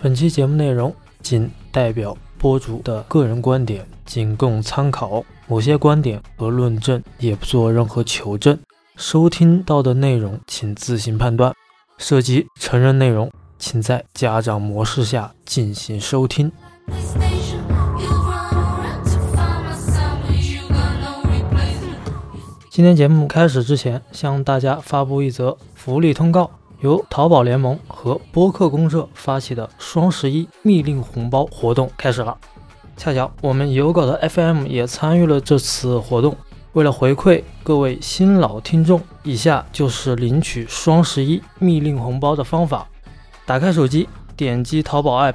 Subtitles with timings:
[0.00, 5.22] 本期节目内容仅代表播主的个人观点，仅供参考。
[5.46, 8.58] 某些观点和论证也不做任何求证。
[8.96, 11.54] 收听到的内容请自行判断。
[11.98, 16.50] 涉及成人内容，请在家长模式下进行收听。
[22.74, 26.50] 今天节目开始之前，向大家发布一则福利通告：
[26.80, 32.34] 由淘宝联盟和播客公社发起的双十一密令红包活动开始了。
[32.96, 36.34] 恰巧我们有稿的 FM 也参与了这次活动。
[36.72, 42.88] 为了回馈各位新老听众，以下就是领取双十一密令红包的方法：
[43.44, 45.34] 打开手机，点击淘宝 App，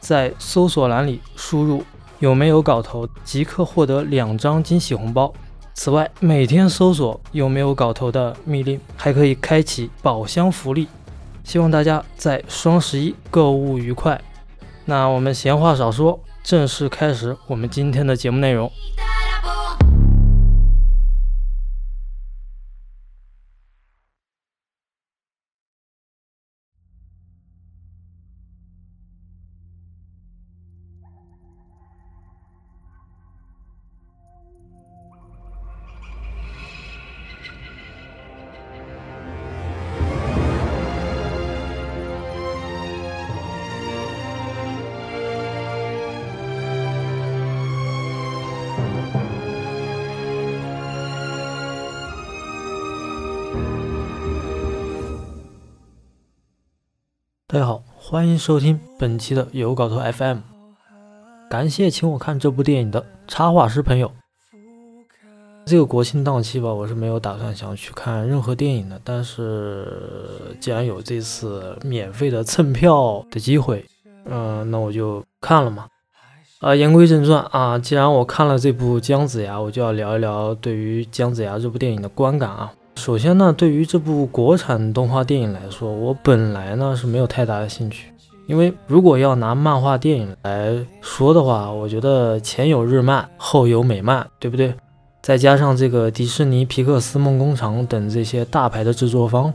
[0.00, 1.84] 在搜索栏里输入
[2.18, 5.32] “有没有搞头”，即可获得两张惊喜红包。
[5.74, 10.86] 此外，每天搜索有没有搞头的密令，还可以开启宝箱福利。
[11.42, 14.20] 希望大家在双十一购物愉快。
[14.84, 18.70] 那我们闲话少说，正式开始我们今天的节目内容。
[57.52, 60.38] 大家好，欢迎收听本期的有搞头 FM。
[61.50, 64.10] 感谢请我看这部电影的插画师朋友。
[65.66, 68.98] 这个国庆档期吧，我是没有打算想去看任何电影的。
[69.04, 69.86] 但是
[70.60, 73.84] 既然有这次免费的蹭票的机会，
[74.24, 75.86] 嗯，那我就看了嘛。
[76.60, 82.72] 啊，言归正传啊，既然我看了这部《姜子牙》，我就要聊一聊对于《姜子牙》这部电影的观感啊。
[82.94, 88.12] 首先呢，对于这部国产动画电影来说，我本来呢是没有太大的兴趣，
[88.46, 94.72] 因为如果要拿漫画电影来说的话，我觉得前有日漫，后有美漫，对不对？
[95.20, 99.52] 再加上这个迪士尼、皮克斯、梦工厂等这些大牌的制作方，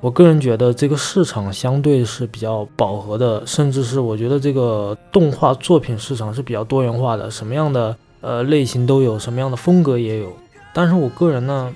[0.00, 10.32] 我个人觉得这个市场相对是比较饱和的，甚至是我觉得这个动画作品市场是比较多元化的，什么样的呃类型都有，什么样的风格也有。
[10.72, 11.70] 但是我个人呢。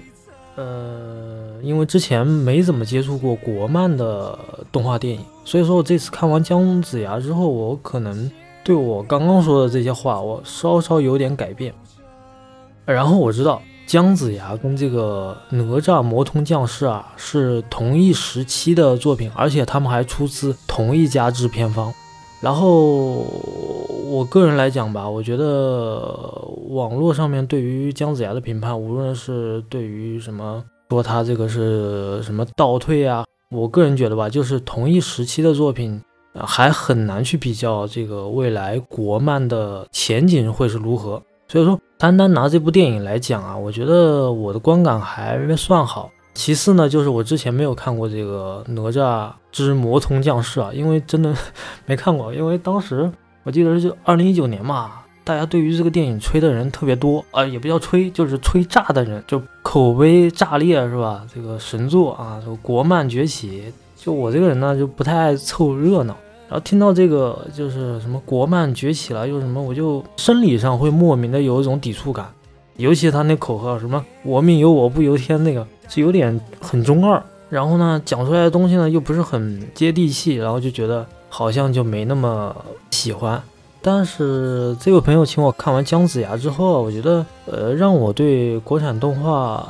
[0.61, 4.39] 呃，因为之前没怎么接触过国漫的
[4.71, 8.31] 动画电影，所以说我这次看完姜子牙之后，我可能
[8.63, 11.73] 对我刚刚说的这些话，我稍稍有点改变。
[12.85, 21.91] 然后我知道姜子牙跟这个哪吒魔童降世啊是同一时期的作品，而且他们还出自同一家制片方。
[22.41, 23.27] 然后
[24.09, 26.01] 我个人来讲吧，我觉得
[26.71, 36.01] 网络上面对于姜子牙的评判，无论是对于什么说他这个是什么倒退啊，我个人觉得吧，就是同一时期的作品，
[36.35, 41.23] 还很难去比较这个未来国漫的前景会是如何。
[41.47, 46.11] 所以说，单单拿这部电影来讲啊，我觉得我的观感还算好。
[46.33, 51.35] 其次呢，就是我之前没有看过这个《哪吒之魔童降世》啊，因为真的
[51.87, 53.11] 没看过， 因为当时
[53.43, 54.93] 我记得是就二零一九年嘛，
[55.25, 61.27] 大家对于这个电影吹的人特别多啊，也不叫吹，就是吹炸的人，就口碑炸裂是吧？
[61.35, 63.65] 这个神作啊，国漫崛起，
[63.97, 66.17] 就我这个人呢就不太爱凑热闹，
[66.49, 72.33] 然后听到这个就是什么国漫崛起了又什么，我就生理上会莫名的有一种抵触感，
[72.77, 75.67] 尤其他那口号什么“我命由我不由天”那个。
[75.91, 82.55] 是有点很中二，然后呢，讲出来的东西呢又不是很接地气，然后就觉得好像就没那么
[82.93, 83.43] 喜欢。
[83.83, 89.67] 但是这位朋友请我看完姜子牙之后，我觉得呃，让我对国产动画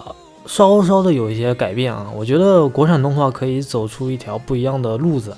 [0.46, 2.06] 稍稍的有一些改变啊。
[2.14, 5.34] 我觉得国产动画可以走出一条不一样的路子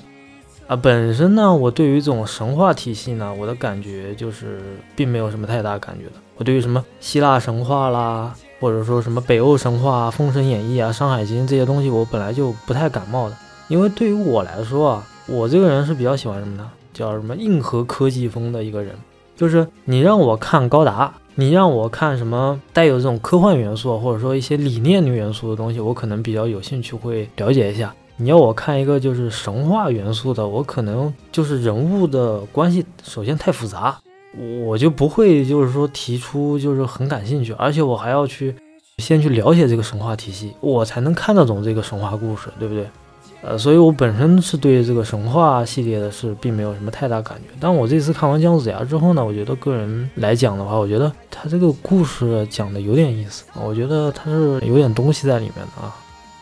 [0.67, 0.75] 啊。
[0.75, 4.59] 本身呢，我对于这种神话体系呢，我的感觉就是
[4.95, 6.13] 并没有什么太大感觉的。
[6.35, 8.33] 我对于什么希腊神话啦。
[8.63, 13.35] 或者说什么北欧神话、封神演义啊、山海经这些东西，我本来就不太感冒的。
[13.67, 16.71] 因为对于我来说啊，我这个人是比较喜欢什么呢？
[16.93, 18.95] 叫什么硬核科技风的一个人。
[19.35, 27.93] 就是你让我看高达，你让我看什么带有这种科幻元素或者说一些理念元素的东西，我可能比较有兴趣会了解一下。
[28.15, 33.99] 你要我看一个就是神话元素的，我可能就是人物的关系首先太复杂。
[34.65, 38.55] 我就不会就是说提出就是很感兴趣，而且我还要去
[38.97, 42.87] 先去了解这个神话体系，我才能看得懂这个神话故事，对不对？
[43.41, 47.49] 呃，所以我本身是对这个神话系列的是并没有什么太大感觉。
[47.59, 55.93] 但我这次看完姜子牙之后呢，我觉得个人来讲的话，我觉得他这个故事讲的有点意思，我觉得他是有点东西在里面的啊。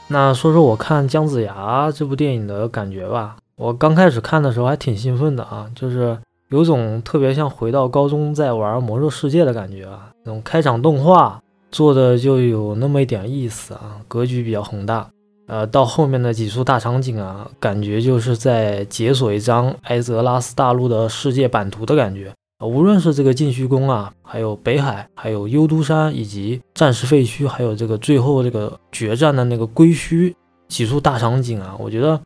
[0.07, 3.35] 那说说我看姜子牙这部电影的感觉吧。
[3.55, 6.17] 我刚开始看的时候还挺兴奋的啊，就是
[6.51, 10.11] 有种特别像回到高中在玩魔兽世界的感觉啊。
[10.23, 15.09] 那种开场动画做的就有那么一点意思啊，格局比较宏大。
[15.47, 22.67] 呃，到后面的几处大场景啊，感觉就是在解锁一张埃泽拉斯大陆的世界版图的感觉啊。
[22.67, 30.33] 无论是这个禁虚宫啊，还有北海，还有幽都山，以及战时废墟，还有这个最后这个决战的那个归墟
[30.69, 32.19] 几处大场景啊，我觉得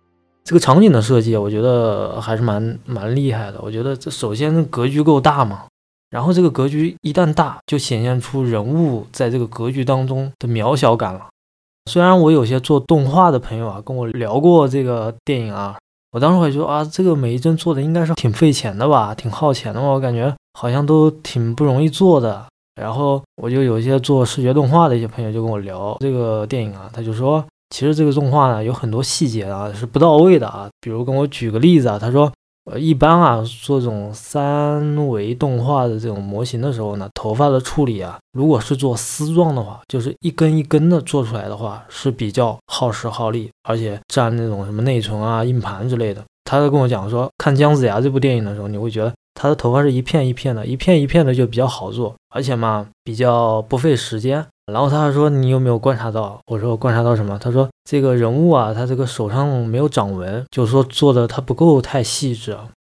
[0.46, 3.60] 这个场景的设计，我觉得还是蛮蛮厉害的。
[3.64, 5.64] 我觉得这首先格局够大嘛，
[6.12, 11.26] 然后这个格局一旦大，就显现出人物在这个格局当中的渺小感了。
[11.90, 15.76] 虽然我有些做动画的朋友啊，跟我聊过这个电影啊，
[16.12, 22.46] 我当时会说啊，这个每一帧做的应该是挺费钱的吧，挺耗钱的嘛，我感觉好像都挺不容易做的。
[22.80, 32.32] 然后我就有一些做视觉动画的一些朋友就跟我聊这个电影啊，他就说，其实这个动画呢有很多细节啊是不到位的啊，比如跟我举个例子啊，他说。
[32.72, 46.24] 呃，一般啊，做这种三维动画的这种模型的时候呢，头发的处理啊，如果是做丝状的话，就是一根一根的做出来的话，是比较耗时耗力，而且占那种什么内存啊、硬盘之类的。
[46.46, 54.44] 他就跟我讲说，看姜子牙这部电影的时候，你会觉得他的头发是一片一片的，一片一片的就比较好做，而且嘛，比较不费时间。
[54.72, 62.58] 然后他还说：“你有没有观察到？”我说：“观察到什么？”他说：“这个人物啊，他这个手上没有掌纹，就是说做的他不够太细致。”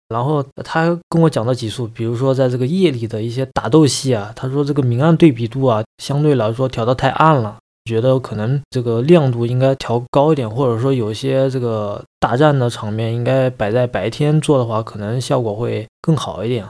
[0.08, 16.64] 然后他跟我讲了几处，比如说在这个夜里的一些打斗戏啊，他说这个明暗对比度啊，相对来说调的太暗了，觉得可能这个亮度应该调高一点，或者说有些这个大战的场面应该摆在白天做的话，可能效果会更好一点。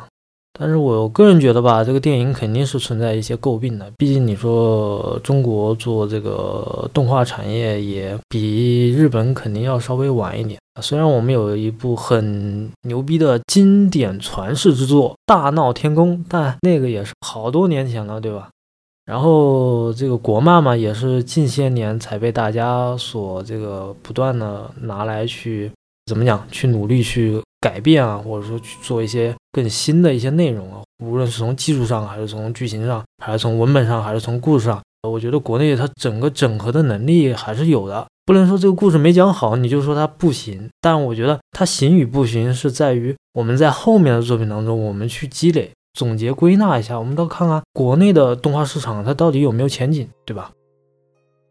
[0.58, 3.92] 但是我个人觉得吧，这个电影肯定是存在一些诟病的。
[3.98, 10.58] 毕竟你说中国做这个动画产业也比日本肯定要稍微晚一点。
[10.80, 18.48] 虽然我们有一部很牛逼的经典传世之作《大闹天宫》，但那个也是好多年前了，对吧？
[19.04, 25.70] 然后这个国漫嘛，也是近些年才被大家所这个不断的拿来去
[26.06, 27.40] 怎么讲，去努力去。
[27.66, 38.06] 改变啊，或者说去做一些更新的一些内容啊，无论是从技术上，还是从剧情上，还是从文本上，还是从故事上，我觉得国内它整个整合的能力还是有的。
[38.24, 40.70] 不能说这个故事没讲好，你就说它不行。
[40.80, 50.52] 但我觉得它行与不行，是在于我们在后面的作品当中，我们去积累、总结、归纳一下，我们都看看国内的动画市场它到底有没有前景，对吧？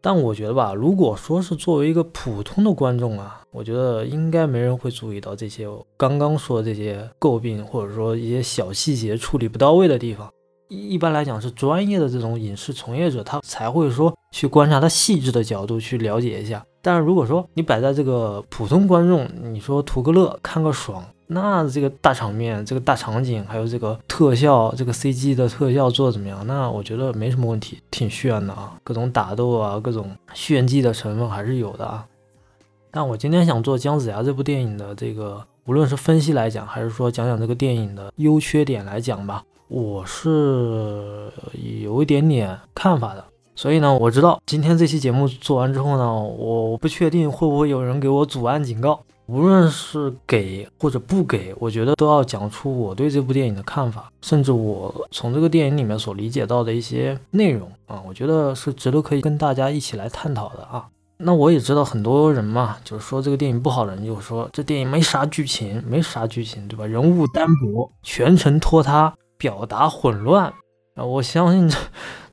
[0.06, 5.66] 但我觉得吧，如果说是作为一个普通的观众啊，我觉得应该没人会注意到这些
[5.96, 10.32] 刚刚说的这些诟病，或者说一些小细节处理不到位的地方。
[10.68, 16.62] 一一般来讲，是专业的这种影视从业者，他才会说去观察他细致的角度去了解一下。
[16.82, 21.02] 但是如果说你摆在这个普通观众，你说图个乐，看个爽。
[21.26, 26.46] 那这个大场面、这个大场景，还有这个特效、这个 CG 的特效做的怎么样？
[26.46, 32.06] 那我觉得没什么问题，挺炫的啊，各种打斗啊，各种炫技的成分还是有的啊。
[32.90, 41.32] 但我今天想做姜子牙这部电影的这个，无论是分析来讲，还是说讲讲这个电影的优缺点来讲吧，我是
[41.82, 43.24] 有一点点看法的。
[43.56, 49.00] 所以呢，我知道今天这期节目做完之后呢，我不确定会不会有人给我阻案警告。
[49.28, 60.86] 无论是给或者不给，我觉得都要讲出我对这部电影的看法，甚至我从这个电影里面所理解到的一些内容啊，我觉得是值得可以跟大家一起来探讨的啊。
[61.16, 66.86] 那我也知道很多人嘛，就是说这个电影不好的人，就说这电影没啥剧情，没啥剧情，对吧？
[66.86, 70.52] 人物单薄，全程拖沓，表达混乱
[70.94, 71.04] 啊。
[71.04, 71.76] 我相信这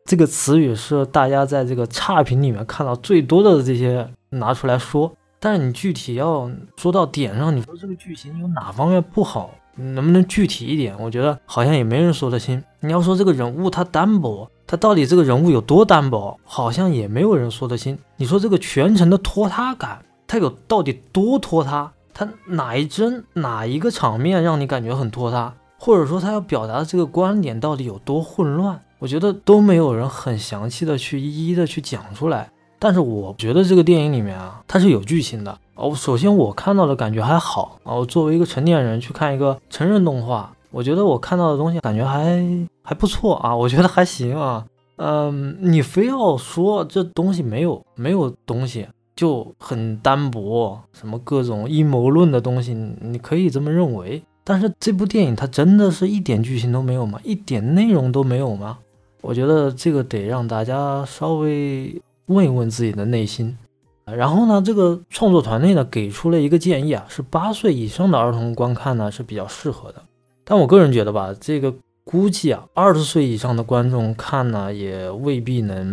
[0.06, 5.12] 这个词语是大家在这个差评里面看到最多的这些拿出来说。
[5.40, 10.96] 但是你具体要说到点上，你说这个剧情有哪方面不好，能不能具体一点？
[11.00, 12.64] 我觉得好像也没人说得清。
[12.80, 17.98] 你要说这个人物他单薄，他到底这个人物有多单薄，好像也没有人说得清。
[18.16, 21.92] 你说这个全程的拖沓感，他有到底多拖沓？
[22.14, 25.54] 他哪一帧哪一个场面让你感觉很拖沓？
[25.78, 28.80] 或者说他要表达的这个观点到底有多混乱？
[29.04, 32.50] 我觉得都没有人很详细的去一一的去讲出来。
[32.80, 35.94] 但是我觉得这个电影里面啊，它是有剧情的哦。
[35.94, 37.96] 首先我看到的感觉还好啊。
[37.96, 42.42] 我作为一个成年人去看一个成人动画，我觉得我看到的东西感觉还
[42.82, 44.66] 还不错啊，我觉得还行啊。
[44.96, 54.24] 嗯，你非要说这东西没有没有东西就很单薄，什么各种阴谋论的东西，你可以这么认为。
[54.46, 57.20] 但是这部电影它真的是一点剧情都没有吗？
[57.26, 58.78] 一点内容都没有吗？
[59.24, 63.58] 我觉得这个得让大家稍微问一问自己的内心。
[64.06, 70.04] 然后呢，这个创作团队呢给出了一个建议啊，是八岁以上的儿童观看呢是比较适合的。
[70.44, 75.88] 但我个人觉得吧，这个估计啊，二十岁以上的观众看呢也未必能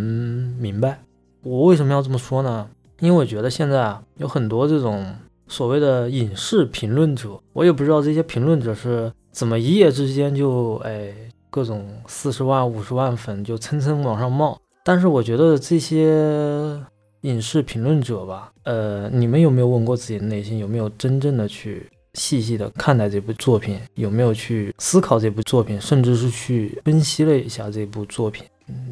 [0.59, 0.99] 明白。
[1.41, 2.69] 我为什么要这么说呢？
[2.99, 5.15] 因为我觉得现在啊有很多这种。
[5.47, 11.13] 所谓的影视评论者，我也不知道这些评论者是怎么一夜之间就哎
[11.51, 14.59] 各种四十万、五十万粉就蹭蹭往上冒。
[14.83, 16.79] 但是我觉得这些
[17.21, 28.43] 影视评论者吧，呃，你们有没有问过自己的内心，有没有真正的去细细的看待这部作品，有没有去思考这部作品，甚至是去分析了一下这部作品？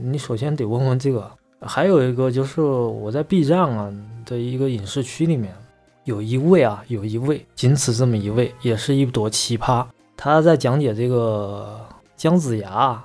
[0.03, 1.27] 你首先得问问这个。
[1.61, 3.91] 还有一个就是我在 B 站啊
[4.25, 5.51] 的一个影视区里面。
[6.05, 9.85] 有一位啊，有一位，仅此这么一位，也是一朵奇葩。
[10.17, 11.79] 他在讲解这个
[12.19, 13.01] 姜子牙，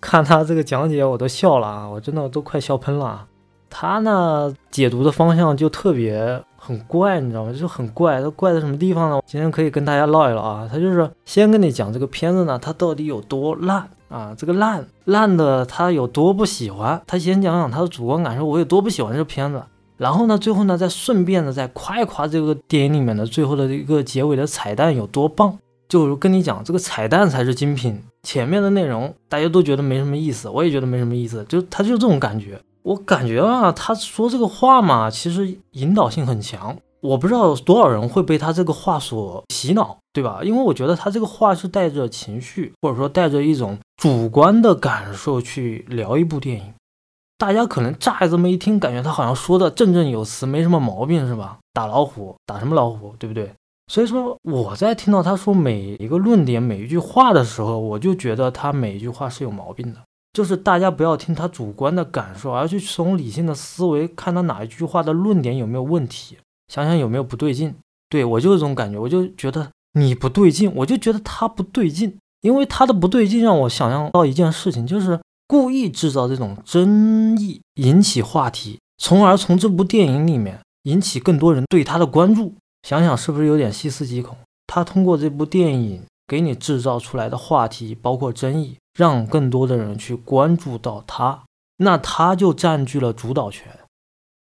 [0.00, 3.24] 看他这个讲解，我都笑了啊，我真的都快笑喷了。
[3.70, 7.52] 他呢解读的方向就特别很怪，你知道吗？
[7.52, 8.20] 就很怪。
[8.20, 9.20] 他怪在什么地方呢？
[9.24, 10.68] 今天可以跟大家唠一唠啊。
[10.68, 14.34] 他就是先跟你讲这个片子呢，它到底有多烂啊？
[14.36, 17.00] 这个烂烂的他有多不喜欢？
[17.06, 19.62] 他先讲讲他的主观感受，我有多不喜欢这片子。
[19.96, 25.56] 然后呢，最后呢，再顺便的再夸一夸这个电影里面的最后的一个结尾的彩蛋有多棒，
[25.88, 40.40] 就跟你讲，这个彩蛋才是精品，前面的内容大家都觉得没什么意思，我也觉得没什么意思，就他就这种感觉，我感觉啊，他说这个话嘛，其实引导性很强，我不知道多少人会被他这个话所洗脑，对吧？
[40.42, 46.74] 因为我觉得他这个话是带着情绪，或者说带着一种主观的感受去聊一部电影。
[47.38, 51.58] 大家可能乍这么一听，感觉他好像说的振振有词，没什么毛病，是吧？
[51.74, 53.52] 打老虎，打什么老虎，对不对？
[53.92, 60.00] 所以说，我在听到他说每一个论点、每一句话的时候，我就觉得他每一句话是有毛病的。
[60.32, 66.36] 就是大家不要听他主观的感受，而去从理性的思维看他哪一句话的论点有没有问题，
[66.68, 67.74] 想想有没有不对劲。
[68.08, 75.18] 对我就是这种感觉，我就觉得你不对劲，我就觉得他不对劲，因为他的不对劲让我想象到一件事情，就是。
[75.48, 82.52] 故意制造这种争议，引起话题，从而从这部电影里面引起更多人对他的关注。
[82.86, 84.36] 想想是不是有点细思极恐？
[84.68, 91.42] 他通过这部电影给你制造出来的话题，包括争议，让更多的人去关注到他，
[91.78, 93.76] 那他就占据了主导权。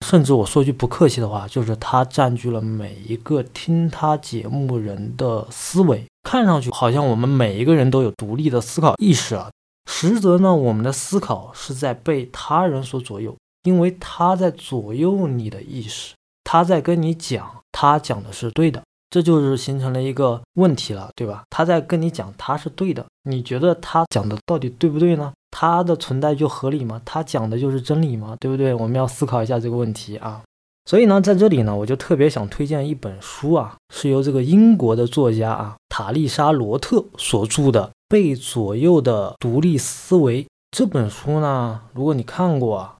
[0.04, 6.04] 甚至我说句不客气的话，就是他占据了每一个听他节目人的思维。
[6.28, 9.52] 看上去好像我们每一个人都有独立的思考意识啊。
[9.88, 16.14] 实则呢，我们的思考是在被他人所左右，因为他在左右你的意识，
[16.52, 21.44] 他在跟你讲，他讲的是对的，这就是形成了一个问题了，对吧？
[21.48, 25.32] 他在跟你讲他是对的，你觉得他讲的到底对不对呢？
[25.50, 27.00] 他的存在就合理吗？
[27.06, 28.36] 他讲的就是真理吗？
[28.38, 28.74] 对不对？
[28.74, 30.42] 我们要思考一下这个问题啊。
[30.84, 37.90] 所以呢，在这里呢，我就特别想推荐一本书啊，是由这个英国的作家啊塔丽莎罗特所著的。
[38.10, 42.94] 被左右的独立思维这本书呢，如果你看过，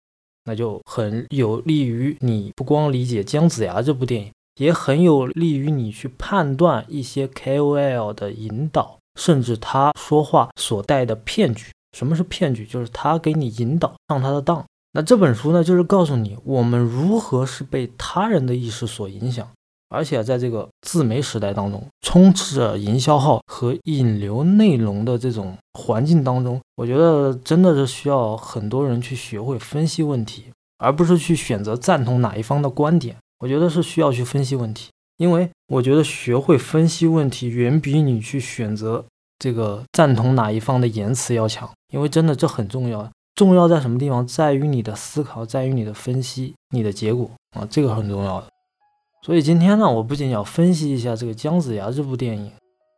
[0.44, 11.70] 那就很有利于你不光理解姜子牙这部电影，也很有利于你去判断一些 KOL 的引导，甚至他说话所带的骗局。
[11.96, 12.64] 什么是骗局？
[12.64, 14.64] 就是他给你引导上他的当。
[14.92, 19.48] 那这本书呢，就是告诉你我们如何是被他人的意识所影响。
[19.92, 30.46] 而且在这个自媒时代当中，充斥着营销号和引流内容的这种环境当中，我觉得真的是需要很多人去学会分析问题，
[30.78, 33.14] 而不是去选择赞同哪一方的观点。
[33.40, 39.04] 我觉得是需要去分析问题，因为我觉得学会分析问题远比你去选择
[39.38, 41.68] 这个赞同哪一方的言辞要强。
[41.92, 44.26] 因为真的这很重要，重要在什么地方？
[44.26, 48.46] 在于你的思考，在于你的分析，你的结果啊，这个很重要的。
[49.24, 52.50] 所以今天呢，我不仅要分析一下这个姜子牙这部电影，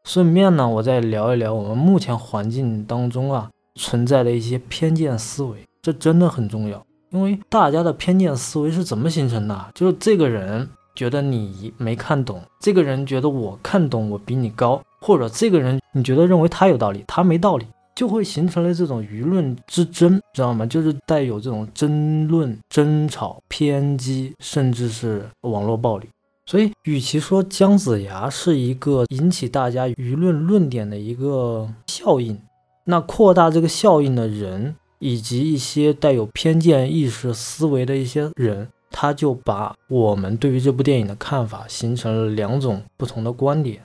[0.04, 6.82] 顺便呢，我再聊一聊我们目前环境当中啊存在的一些偏见思维，这真的很重要。
[7.10, 9.70] 因为大家的偏见思维是怎么形成的？
[9.74, 20.64] 就是这个人觉得你没看懂，这个人觉得我看懂，我比你高，或者这个人你觉得认为他有道理，他没道理，就会形成了这种舆论之争，知道吗？
[20.64, 26.08] 就是带有这种争论、争吵、偏激，甚至是网络暴力。
[26.46, 32.38] 所以，与其说姜子牙是一个引起大家舆论论点的一个效应，
[32.84, 43.80] 那扩大这个效应的人，以及一些带有偏见意识思维的一些人，他就把我们对于这部电影的看法形成了两种不同的观点。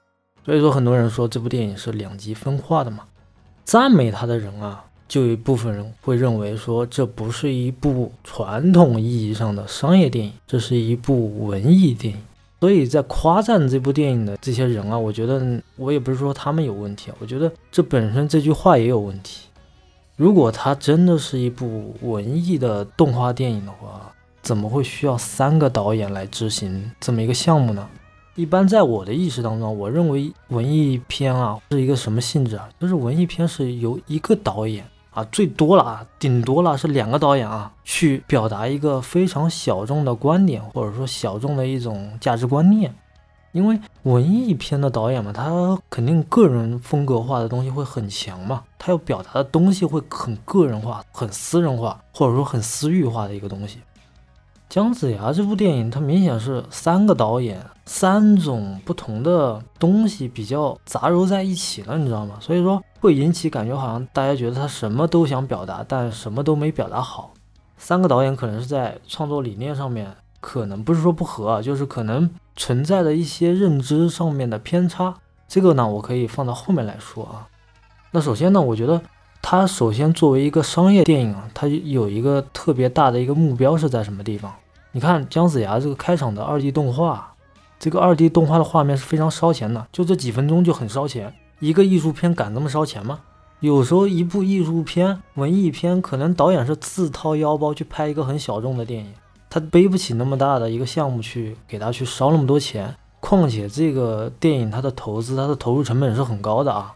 [0.45, 3.05] 所以说，很多人说这部电影是两极分化的嘛。
[3.63, 12.19] 赞美他的人啊，就有一部分人会认为说这不是一部传统意义上的商业电影，这是一部文艺电影。
[12.59, 19.47] 所以在夸赞这部电影的这些人啊，我觉得我也不是说他们有问题啊，我觉得这本身这句话也有问题。
[20.17, 24.11] 如果它真的是一部文艺的动画电影的话，
[24.41, 27.87] 怎么会需要三个导演来执行这么一个项目呢？
[28.35, 32.67] 一般在我的意识当中，我认为文艺片啊是一个什么性质啊？
[32.79, 34.85] 就是文艺片是由一个导演。
[35.11, 42.93] 啊，最多了啊，顶多了是两个导演啊，去表达一个非常小众的观点，或者说小众的一种价值观念。
[43.51, 53.79] 因为文艺片的导演嘛，他肯定个人风格化的东西会很强嘛，他要表达的东西会很个人化、很私人化，或者说很私域化的一个东西。
[54.69, 62.35] 姜子牙这部电影，它明显是三个导演、三种不同的东西比较杂糅在一起了，你知道吗？
[62.39, 67.31] 所以说会引起感觉，好像大家觉得他什么都想表达，但什么都没表达好。
[67.77, 75.15] 三个导演可能是在创作理念上面，可能不是说不合，就是可能存在的一些认知上面的偏差。
[75.47, 77.47] 这个呢，我可以放到后面来说啊。
[78.11, 79.01] 那首先呢，我觉得
[79.41, 84.53] 它首先作为一个商业电影啊，它有一个特别大的一个目标是在什么地方？
[84.91, 87.33] 你看姜子牙这个开场的二 D 动画，
[87.79, 91.33] 这个二 D 动画的画面是非常烧钱的，就这几分钟就很烧钱。
[91.59, 93.19] 一个艺术片敢这么烧钱吗？
[93.59, 99.11] 有时候一部艺术片、文艺片，可能导演是自掏腰包去拍一个很小众的电影，
[99.49, 102.95] 他背不起那么大的一个项目去给他去烧那么多钱。
[103.19, 106.93] 况且这个电影它的投资、它的投入成本是很高的啊。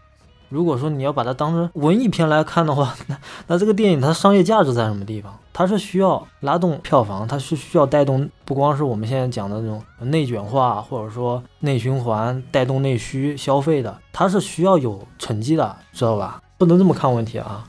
[0.54, 3.18] 如果说你要把它当成文艺片来看的话， 那
[3.48, 5.36] 那这个电影它商业价值在什么地方？
[5.52, 16.40] 它是需要拉动票房，它是需要带动，不光是我们现在讲的那种内卷化，或者说内循环带动内需消费的，它是需要有成绩的，知道吧？
[16.56, 17.64] 不能这么看问题啊。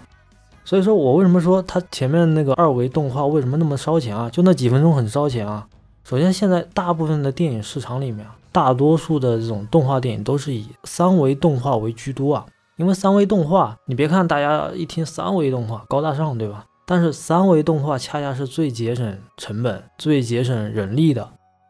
[0.63, 4.29] 所以说我为什么说它前面那个二维动画为什么那么烧钱啊？
[4.29, 5.65] 就那几分钟很烧钱啊。
[6.03, 12.45] 首先，现在大部分的电影市场里面，大多数的这种动画电影都是以三维动画为居多啊。
[12.77, 16.65] 因为三维动画，你别看大家一听三维动画高大上，对吧？
[16.85, 21.23] 但是三维动画恰恰是最节省成本、最节省人力的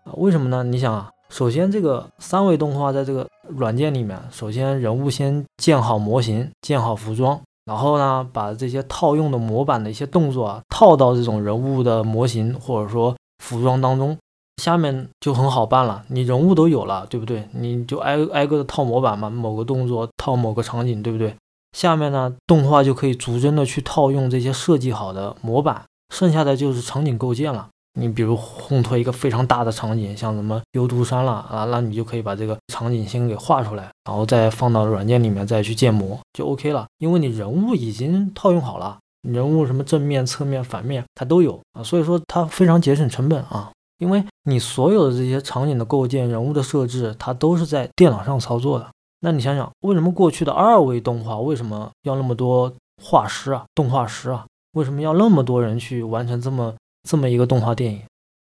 [0.03, 0.11] 啊！
[0.15, 0.63] 为什么呢？
[0.63, 14.17] 你想啊，首先这个三维动画在这个软件里面，首先人物先建好模型、建好服装，然后呢，把这些套用的模板的一些动作啊套到这种人物的模型或者说服装当中，
[14.61, 16.03] 下面就很好办了。
[16.07, 17.47] 你人物都有了，对不对？
[17.53, 21.35] 你就挨挨个的套模板嘛，某个动作套某个场景，对不对？
[21.73, 27.67] 下面呢，动画就可以逐帧的去套用这些设计好的模板，剩下的就是场景构建了。
[27.97, 36.85] 你比如烘托一个非常大的场景，像什么幽都山了啊，那你就可以把这个场景先给画出来，然后再放到软件里面再去建模，就 OK 了。
[36.97, 43.71] 因为你人物已经套用好了，人物什么正面、侧面、反面它都有啊，所以说它非常节省成本啊。
[43.97, 48.87] 因为你所有的这些场景的构建、人物的设置，它都是在电脑上操作的。
[49.21, 54.45] 那你想想，为什么过去的二维动画为什么要那么多画师啊、动画师啊？
[54.73, 56.75] 为什么要那么多人去完成这么
[57.09, 58.01] 这么一个动画电影？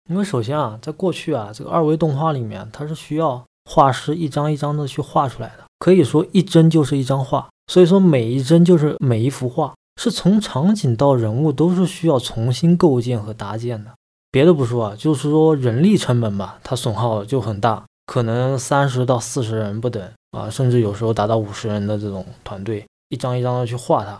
[0.10, 13.91] 因为首先啊，在过去啊，这个二维动画里面，它是需要画师一张一张的去画出来的，可以说一帧就是一张画，所以说每一帧就是每一幅画，是从场景到人物都是需要重新构建和搭建的。
[14.35, 20.11] 别的不说啊，就是说人力成本吧，它损耗就很大，可能三十到四十人不等。
[20.31, 24.19] 啊，甚至有时候达到五十人的这种团队，一张一张的去画它，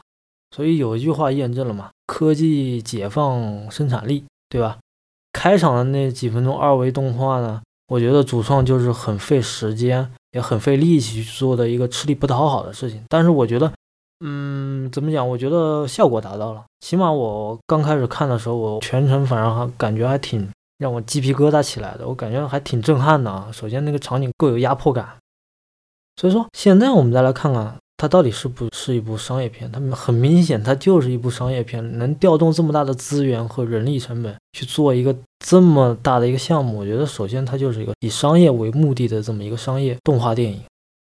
[0.56, 4.78] 所以有一句话验证了嘛，科技解放生产力，对吧？
[5.34, 13.04] 开场的那几分钟二维动画呢，我觉得主创就是很费时间，也很费力气去做的一个吃力不讨好的事情。
[13.10, 13.70] 但是我觉得，
[14.22, 15.28] 嗯，怎么讲？
[15.28, 20.48] 我觉得效果达到了，起码我刚开始看的时候，我全程反正还感觉还挺
[20.78, 23.50] 让我鸡皮疙瘩起来的，我感觉还挺震撼的啊。
[23.52, 25.08] 首先那个场景够有压迫感。
[26.16, 29.70] 所以说，现在我们再来看看它到底是不是一部商业片。
[29.70, 35.14] 它很明显，它就是一部商业片，能调动这么大的资源和人力成本去做一个
[35.46, 36.80] 这么大的一个项目。
[36.80, 40.62] 我觉得，首先它就是一个以商业为目的的这么一个商业动画电影。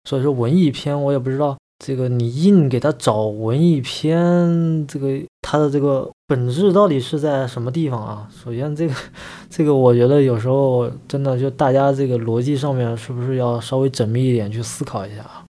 [0.10, 8.30] 所以说，文艺片我也不知道这个你硬给他找文艺片，这个他的这个本质到底是在什么地方啊？
[8.32, 8.94] 首先，这个
[9.50, 15.44] 这个我觉得有时候真的就大家这个逻辑上面是不是要稍微缜密一点去思考一下啊？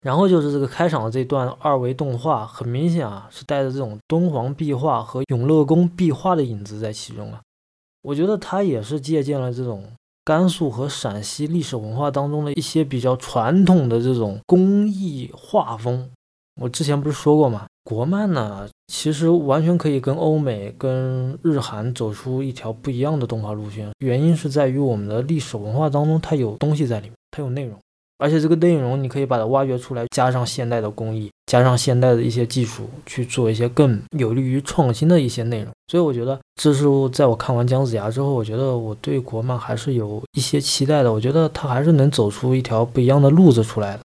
[0.00, 7.42] 然后就是这个开场的这段二维动画，很明显啊是带着这种敦煌壁画和永乐宫壁画的影子在其中啊。
[8.00, 9.84] 我觉得他也是借鉴了这种。
[10.28, 16.06] 甘肃和陕西历史文化当中的一些比较传统的这种工艺画风，
[16.60, 17.66] 我之前不是说过吗？
[17.82, 23.88] 国漫呢，其实完全可以跟欧美、跟日韩走出一条不一样的动画路线。
[24.00, 27.78] 原因是在于我们的历史文化当中，它有东西在里面，它有内容。
[28.18, 35.72] 而且这个内容你可以把它挖掘出来，加上现代的工艺，加上现代的一些技术，去做一些更有利于创新的一些内容。
[35.86, 41.12] 所以我觉得这是在我看完姜子牙之后，我觉得我对国漫还是有一些期待的。
[41.12, 44.02] 我觉得它还是能走出一条不一样的路子出来的。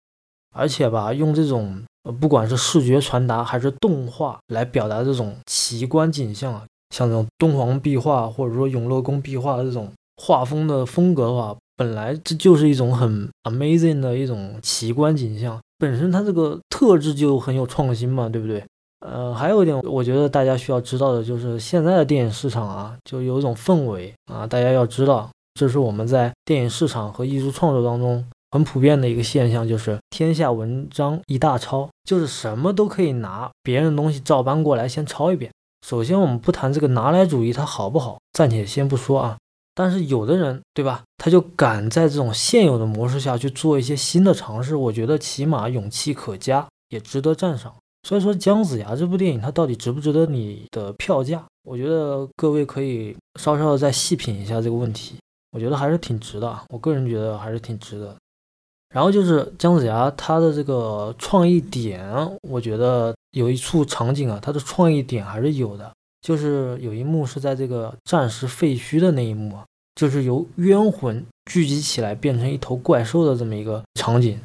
[0.56, 1.80] 而且吧，用这种，
[2.20, 11.56] 不管是视觉传达还是动画来表达这种奇观景象啊，像这种敦煌壁画或者说永乐宫壁画的这种画风的风格的话。
[11.80, 18.62] 本来这就是一种很 amazing 的一种奇观景象，本身它这个特质就很有创新嘛，对不对？
[19.00, 35.50] 呃，还有一点，我觉得大家需要知道的就是现在的电影市场啊，就有一种氛围啊，大家要知道，这是我们在电影市场和艺术创作当中很普遍的一个现象，就是天下文章一大抄，就是什么都可以拿别人的东西照搬过来先抄一遍。
[35.88, 39.38] 首先，我们不谈这个拿来主义它好不好，暂且先不说啊。
[39.74, 41.02] 但是有的人，对吧？
[41.16, 47.72] 他就敢在这种现有的模式下去做一些新的尝试，我觉得起码勇气可嘉，也值得赞赏。
[48.08, 51.44] 所以说，《姜子牙》这部电影它到底值不值得你的票价？
[51.64, 55.16] 我觉得各位可以稍稍的再细品一下这个问题。
[55.52, 58.16] 我觉得还是挺值的，我个人觉得还是挺值的。
[58.94, 62.02] 然后就是姜子牙他的这个创意点，
[62.42, 69.64] 我觉得有一处场景啊，他的创意点还是有的，就是有一幕是在这个战时废墟的那一幕啊。
[69.96, 74.38] 就是由冤魂聚集起来变成一头怪兽的这么一个场景，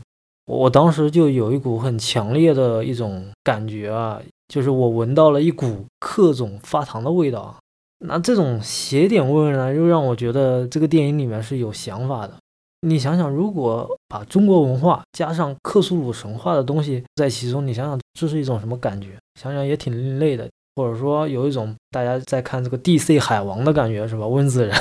[0.47, 7.55] 我当时就有一股很强烈的一种感觉啊，就是我闻到了一股克种发糖的味道。
[7.99, 12.33] 那这种邪点味呢，又让我觉得这个电影里面是有想法的。
[12.81, 19.17] 你想想，如果把中国文化加上克苏鲁神话的东西在其中，你想想这是一种什么感觉？
[19.39, 24.27] 想想也挺另类的，或者说有一种大家在看这个 DC 海王的感觉，是吧？
[24.27, 24.75] 温子仁。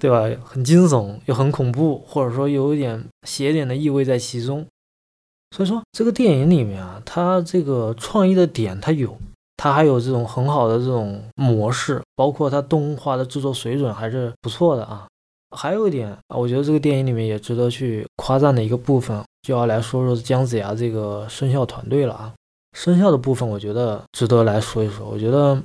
[0.00, 0.24] 对吧？
[0.44, 4.66] 很惊悚又很恐怖，或者说有一点邪点的意味在其中。
[5.56, 9.16] 所以说这个电影里面啊，它这个创意的点它有，
[9.56, 15.06] 它还有这种很好的这种模式，包括它动画的制作水准还是不错的啊。
[15.56, 22.34] 还有一点啊，我觉得这个电影里面也值得去夸赞的一个部分，就要来说说姜子牙这个声效团队了啊。
[22.74, 25.08] 声效的部分，我觉得值得来说一说。
[25.08, 25.58] 我觉得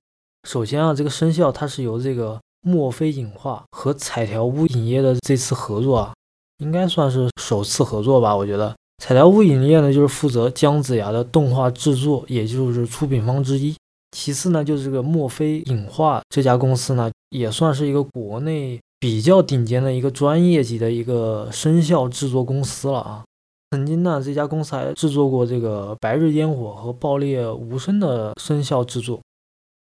[0.48, 2.40] 首先啊，这个声效它是由这个。
[2.62, 6.14] 墨菲影画和彩条屋影业的这次合作啊，
[6.58, 8.36] 应该算是首次合作吧。
[8.36, 13.74] 我觉得彩条屋影业呢，就是负责姜子牙的动画制作，也就是出品方之一。
[14.12, 23.24] 其次呢，就是这个墨菲影画这家公司呢，也算是一个国内比较顶尖的一个专业级的一个声效制作公司了啊。
[23.72, 29.20] 曾经呢，这家公司还制作过这个《白日烟火》和《爆裂无声》的声效制作。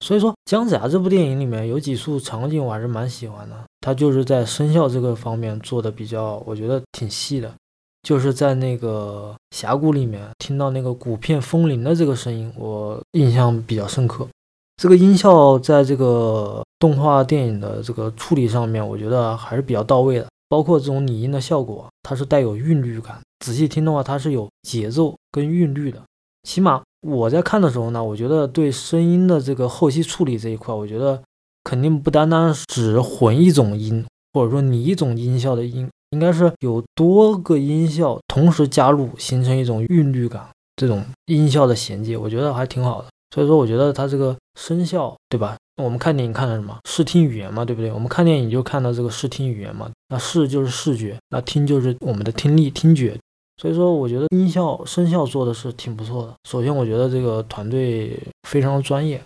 [0.01, 7.53] 所以说，姜子牙这部电影里面有几处场景我还是蛮喜欢的，他就是在声效这个方面做的比较，我觉得挺细的。
[8.03, 14.27] 就是在那个峡谷里面听到那个鼓片风铃的这个声音，我印象比较深刻。
[14.77, 20.27] 这个音效在这个动画电影的这个处理上面，我觉得还是比较到位的。
[20.49, 26.03] 包括这种拟音的效果，它是带有韵律感，仔细听的话，它是有节奏跟韵律的，
[26.43, 26.83] 起码。
[27.03, 31.23] 我在看的时候呢，我觉得对声音的这个后期处理这一块，我觉得
[31.63, 43.09] 肯定不单单只混一种音，或者说你一种音效的音，应该是有多个音效同时加入，形成一种韵律感，这种音效的衔接，我觉得还挺好的。
[43.37, 45.59] 所以说，我觉得它这个声效，对吧？
[45.77, 46.75] 我们看电影看的什么？
[46.89, 47.93] 视听语言嘛，对不对？
[47.93, 53.15] 我们看电影就看到这个视听语言嘛，那视就是视觉，那听就是我们的听力、听觉。
[53.61, 56.33] 所以说，我觉得音效、声效做的是挺不错的。
[56.49, 58.19] 首先，我觉得这个团队
[58.49, 59.23] 非常专业。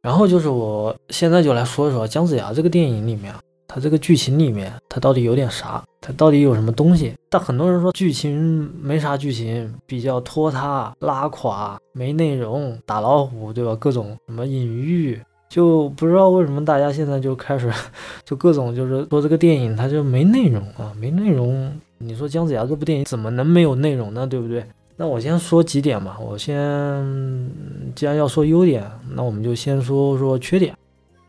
[0.00, 3.32] 然后就是我现在就来说一说姜子牙这个电影里面，
[3.74, 5.82] 它这个剧情里面它到底有点啥？
[5.98, 7.14] 它到底有什么东西？
[7.30, 13.74] 但很多人说剧情没啥剧情，比较拖沓、拉垮、没内容、打老虎，对吧？
[13.76, 17.72] 各种什么隐喻，就不知道为什么大家现在就开始
[18.26, 21.72] 就各种就是说这个电影它就没内容啊，没内容。
[21.96, 24.26] 你说姜子牙这部电影怎么能没有内容呢？
[24.26, 24.62] 对不对？
[24.96, 26.18] 那我先说几点吧。
[26.20, 27.50] 我先
[27.94, 30.76] 既然要说优点，那我们就先说说缺点。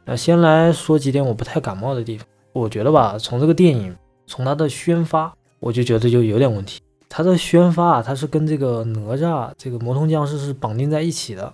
[0.04, 2.28] 那先来说几点我不太感冒的地方。
[2.54, 3.96] 我觉得吧，从这个电影，
[4.28, 6.80] 从它的宣发，我就觉得就有点问题。
[7.10, 11.54] 它的宣发啊，它是跟这个哪吒这个魔童降世是绑定在一起的。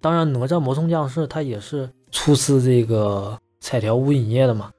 [0.00, 4.70] 当然，哪吒魔童降世它也是出自这个彩条屋影业的嘛。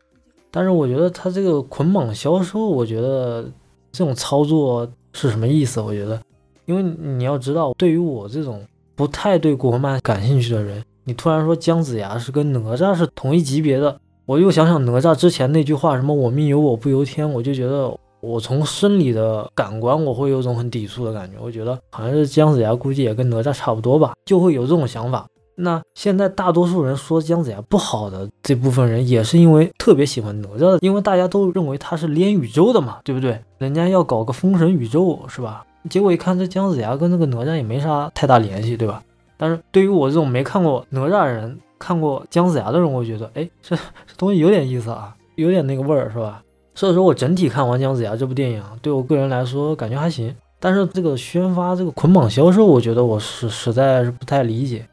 [0.51, 3.43] 但是我觉得它这个捆绑销售，我觉得
[3.91, 5.79] 这种操作是什么意思？
[5.79, 6.21] 我觉得，
[6.65, 21.37] 因为你要知道，对于我这种不太对国漫感兴趣的人，你突然说姜子牙是跟哪吒是同一级别的，我又想想哪吒之前那句话什么“我命由我不由天”，我就觉得我从生理的感官我会有种很抵触的感觉。
[21.41, 25.25] 我觉得好像是姜子牙估计也跟哪吒差不多吧，就会有这种想法。
[25.55, 33.41] 那现在大多数人说姜子牙不好的这部分人，也是因为特别喜欢哪吒，因为大家都认为他是连宇宙的嘛，对不对？
[33.57, 35.65] 人家要搞个封神宇宙是吧？
[35.89, 39.01] 结果一看这姜子牙跟那个哪吒也没啥太大联系，对吧？
[39.37, 46.43] 但是对于我这种没看过哪吒人，看过姜子牙的人，我觉得，哎， 这这东西有点意思啊，有点那个味儿是吧？
[46.75, 50.35] 所以说我整体看完姜子牙这部电影，对我个人来说感觉还行。
[50.59, 54.85] 但是这个宣发这个捆绑销售，我觉得我是实在是不太理解。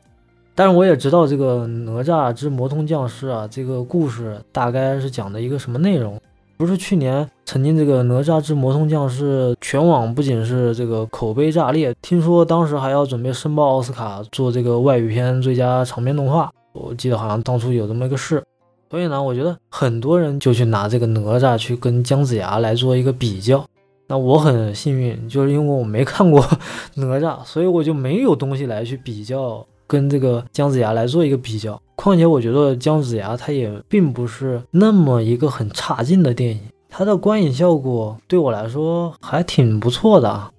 [0.55, 6.18] 但是我也知道这个哪吒之魔童降世啊，这个故事大概是讲的一个什么内容？
[6.57, 16.51] 不是去年曾经这个哪吒之魔童降世全网不仅是这个口碑炸裂，听说当时还要准备申报奥斯卡做这个外语片最佳长篇动画。
[16.77, 18.43] 我记得好像当初有这么一个事，
[18.91, 23.65] 所以呢，我觉得很多人就去拿这个哪吒去跟姜子牙来做一个比较。
[24.09, 26.41] 那我很幸运，就是因为我没看过
[26.95, 29.67] 哪吒，所以我就没有东西来去比较。
[29.89, 40.51] 跟这个姜子牙来做一个比较，况且我觉得姜子牙他也并不是那么一个很差劲的电影，它的观影效果对我来说还挺不错的啊。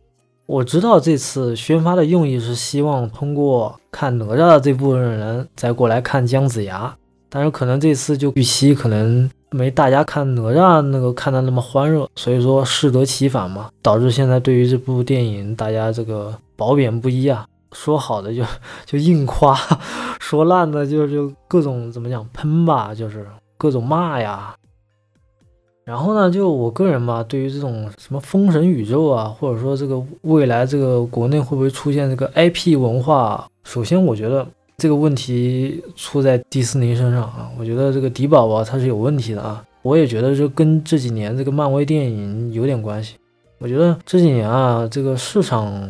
[0.47, 6.95] 我知道这次宣发的用意是希望通过看哪吒的这部分人再过来看姜子牙，
[7.27, 17.45] 但是可能这次就预期可能没大家看哪吒那个看的那么欢乐，所以说适得其反嘛，导致现在对于这部电影大家这个褒贬不一啊。
[17.73, 18.41] 说好的就
[18.85, 19.53] 就硬夸，
[20.17, 24.55] 说烂的就就各种怎么讲喷吧，就是各种骂呀。
[25.87, 34.45] 然后呢，就我个人吧，对于这种什么封神宇宙啊，或者说这个未来这个国内会不会出现这个 IP 文化，首先我觉得
[34.79, 37.49] 这个问题出在迪士尼身上啊。
[37.57, 39.63] 我觉得这个迪宝宝他是有问题的啊。
[39.81, 43.15] 我也觉得这跟这几年这个漫威电影有点关系。
[43.57, 45.89] 我觉得这几年啊，这个市场。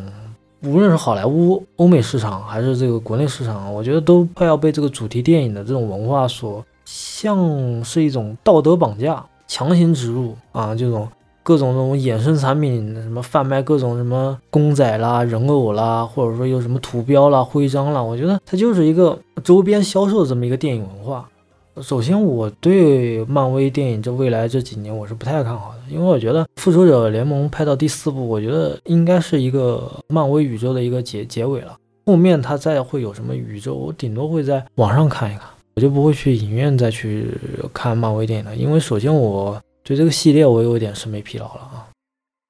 [0.62, 11.08] 无论是好莱坞、欧美市场，还是这个国内市场，我觉得都快要被这个主题电影的这种文化所像是一种道德绑架、强行植入啊，这种
[11.42, 21.28] 各种这种衍生产品，什么贩卖各种什么公仔啦、人偶啦，或者说有什么图标啦、徽章啦，我觉得它就是一个周边销售这么一个电影文化。
[21.80, 31.76] 首先，我对漫威电影这未来这几年我是不太看好的，因为我觉得《复仇者联盟》拍到第四部，我觉得应该是一个漫威宇宙的一个结结尾了。
[32.04, 37.30] 后面它再会有什么宇宙，我顶多会在网上看一看，我就不会去影院再去
[37.72, 38.56] 看漫威电影了。
[38.56, 41.86] 因为首先我对这个系列我有一点审美疲劳了啊，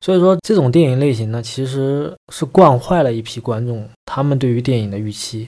[0.01, 5.47] 所以说这种电影类型呢，其实是惯坏了一批观众，他们对于电影的预期。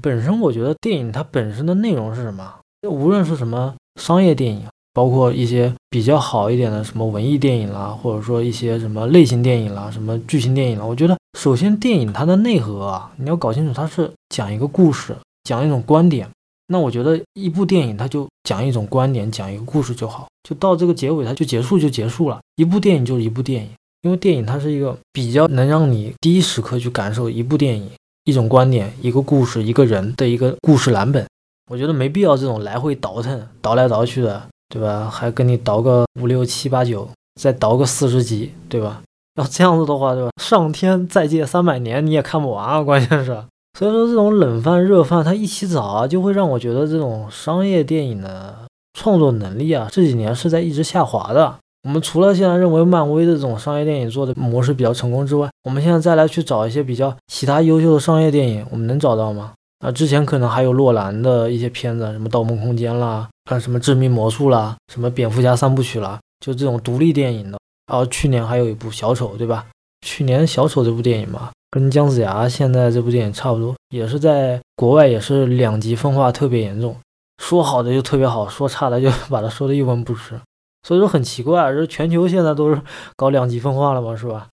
[0.00, 2.54] 本身我觉得电影它本身的内容是什么？
[2.88, 16.28] 无论是什么商业电影，包括一些比较好一点的什么文艺电影啦，或者说一些什么类型电影啦、什么剧情电影啦，我觉得首先电影它的内核啊，你要搞清楚它是讲一个故事，讲一种观点。
[16.66, 22.40] 那我觉得一部电影它就讲一种观点，讲一个故事就好，就到这个结尾它就结束就结束了。
[22.56, 23.70] 一部电影就是一部电影，
[24.02, 27.90] 因为电影它是一个比较能让你第一时刻去感受一部电影。
[28.24, 31.26] 一种观点，一个故事，一个人的一个故事蓝本，
[31.68, 35.10] 我觉得没必要这种来回倒腾，倒来倒去的，对吧？
[35.10, 39.02] 还跟你倒个五六七八九，再倒个四十集，对吧？
[39.34, 40.30] 要这样子的话，对吧？
[40.40, 42.80] 上天再借三百年你也看不完啊！
[42.80, 43.42] 关键是，
[43.78, 48.56] 所以说这种冷饭热饭它一起找啊，就会让我觉得这种商业电影的
[48.92, 51.56] 创作能力啊，这几年是在一直下滑的。
[51.84, 59.52] 我们除了现在认为漫威的这种商业电影做的模式比较成功之外，我们现在再来去找一些比较其他优秀的商业电影，我们能找到吗？
[59.84, 67.58] 啊，之前可能还有洛兰的一些片子，什么《盗梦空间》啦，啊，什么《致命魔术》啦，什么《蝙蝠侠三部曲》啦，就这种独立电影的。
[67.90, 69.66] 然后去年还有一部《小丑》，对吧？
[70.06, 76.94] 去年《小丑》这部电影嘛，跟姜子牙现在这部电影差不多，也是在国外也是两极分化特别严重，
[77.42, 80.38] 说好的就特别好，说差的就 把它说的一文不值。
[80.86, 82.78] 所以说很奇怪，这全球现在都是
[83.16, 84.48] 搞两极分化了嘛，是吧？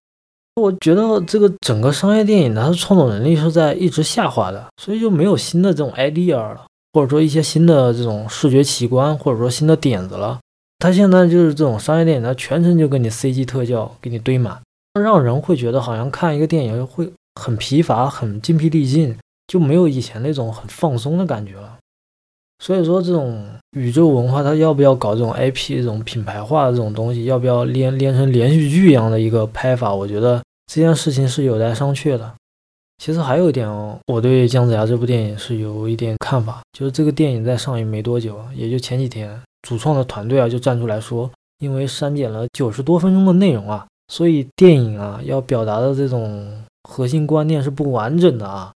[0.56, 10.38] 我觉得这个整个商业电影它的创作能力是在一直下滑的，所以就没有新的这种 idea 了，或者说一些新的这种视觉奇观，或者说新的点子了。
[10.78, 14.58] 它现在就是这种商业电影，它全程就给你 CG 特效给你堆满，
[14.94, 21.76] 让人会觉得好像看一个电影会很疲乏、很精疲力尽，就没有以前那种很放松的感觉了。
[22.58, 29.94] 所以说，这种宇宙文化，它要不要搞这种 IP 这种品牌化的这种东西，要不要连连成连续剧一样的一个拍法？
[29.94, 32.34] 我觉得这件事情是有待商榷的。
[32.98, 46.52] 其实还有一点哦，我对姜子牙这部电影是有一点看法，就是这个电影在上映没多久，也就前几天，主创的团队啊就站出来说，因为删减了九十多分钟的内容啊，所以电影啊要表达的这种
[46.88, 48.72] 核心观念是不完整的啊。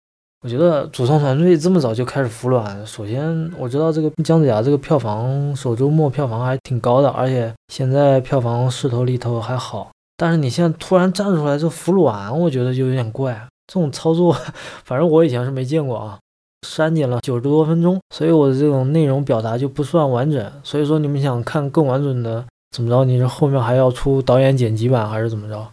[0.44, 2.86] 我觉得主创团队这么早就开始服软。
[2.86, 9.90] 首先，我知道这个姜子牙这个票房首周末票房还挺高的，而且现在票房势头里头还好。
[10.18, 13.32] 但是你现在突然站出来就服软，我觉得就有点怪。
[13.72, 14.36] 这种操作，
[14.84, 16.18] 反正我以前是没见过啊。
[16.66, 20.52] 删减了九十多分钟，所以我的这种内容表达就不算完整。
[20.62, 23.04] 所以说你们想看更完整的，怎么着？
[23.04, 25.70] 你是后面还要出导演剪辑版还是怎么着？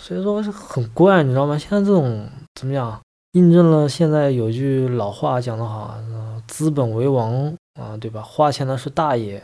[0.00, 1.58] 所以说是很怪，你知道吗？
[1.58, 3.00] 现在这种怎么讲？
[3.32, 8.22] 印证了现在有句老话讲得好啊，资本为王啊，对吧？
[8.22, 9.42] 花钱的是大爷，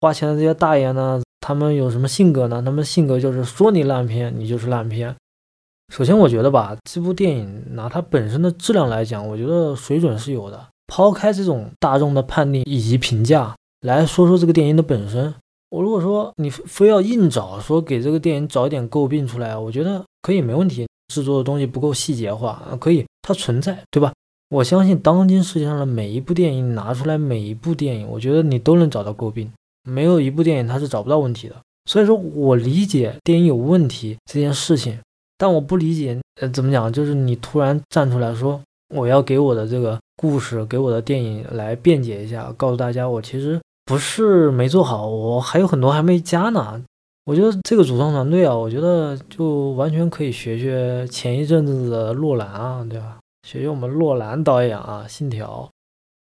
[0.00, 2.62] 花钱的这些大爷呢，他们有什么性格呢？
[2.64, 5.14] 他们性格就是说你烂片，你就是烂片。
[5.92, 10.66] 首先，我觉得吧，这部电影拿它本身的质量来讲，我觉得水准是有的。
[10.86, 15.34] 抛开这种大众的判定以及评价来说说这个电影的本身，
[15.70, 20.86] 我如果说你非要硬找说给这个电影找一点诟病出来，我觉得可以没问题。
[21.08, 24.12] 制作的东西不够细节化，可以，它存在，对吧？
[24.50, 29.50] 我相信当今世界上的每一部电影拿出来，每一部电影，我觉得你都能找到诟病，
[29.84, 31.56] 没有一部电影它是找不到问题的。
[31.86, 34.98] 所以说我理解电影有问题这件事情，
[35.38, 36.92] 但我不理解，呃，怎么讲？
[36.92, 38.60] 就是你突然站出来说，
[38.94, 46.84] 我要给我的这个故事，给我的电影来辩解一下，告诉大家，我其实不是没做好，我还有很多还没加呢。
[47.24, 53.16] 我觉得这个主创团队啊，我觉得就完全可以学学前一阵子的洛兰啊，对吧？
[53.48, 55.70] 学学我们洛兰导演啊，《信条》，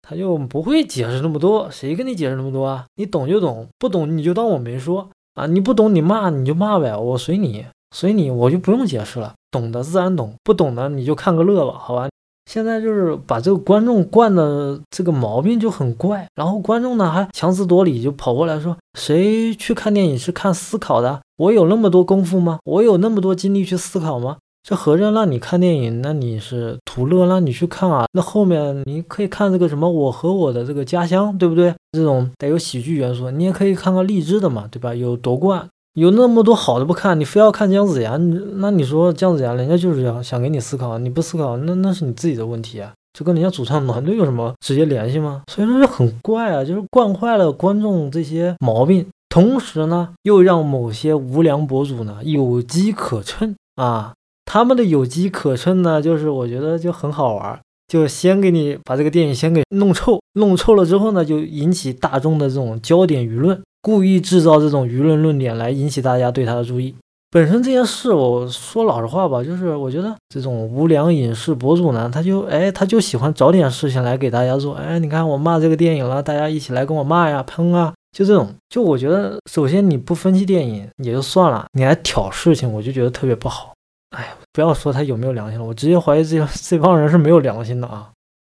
[0.01, 2.85] 他就不会解释那么多，谁跟你解释那么多啊？
[2.95, 5.45] 你懂就懂，不懂你就当我没说啊！
[5.45, 9.35] 你不懂你骂你就骂呗，我随你，随你，我就不用解释了。
[9.51, 12.09] 懂的自然懂，不懂的你就看个乐吧，好吧？
[12.45, 21.21] 现在就是把这个观众惯的这个毛病就很怪，然后观众呢还强词夺理，就跑过来说：“谁去看电影是看思考的？
[21.37, 22.59] 我有那么多功夫吗？
[22.65, 24.37] 我有那么多精力去思考吗？
[24.63, 28.05] 这合着让你看电影，那你是图乐让你去看啊？
[28.13, 31.73] 那后面你可以看这个什么《我和我的这个家乡》，对不对？
[31.93, 34.93] 这种带有喜剧元素，你也可以看个励志的嘛，对吧？
[34.93, 38.15] 有夺冠。”有那么多好的不看，你非要看姜子牙，
[38.55, 45.41] 那你说姜子牙，人家就是要想给你思考，你不思考，那那是你自己的问题啊，这跟人家主创团队有什么直接联系吗？
[45.51, 54.13] 所以说这很怪啊，就是惯坏了观众这些毛病，同时呢，又让某些无良博主呢有机可乘啊，
[54.45, 63.61] 他们的有机可乘呢，就是我觉得就很好玩，就先给你把这个电影先给弄臭，弄臭了之后呢，就引起大众的这种焦点舆论。
[63.81, 66.95] 故意制造这种舆论论点来引起大家对他的注意。
[67.31, 74.75] 本身这件事，我说老实话吧，就是我觉得这种无良影视博主呢，他就哎，他就喜欢找点事情来给大家做。
[74.75, 78.53] 哎，你看我骂这个电影了，大家一起来跟我骂呀、喷啊，就这种。
[78.67, 83.73] 就我觉得，首先你不分析电影也就算了，你还挑事情，我就觉得特别不好。
[84.09, 88.09] 哎，不要说他有没有良心了，我直接怀疑这 这帮人是没有良心的啊。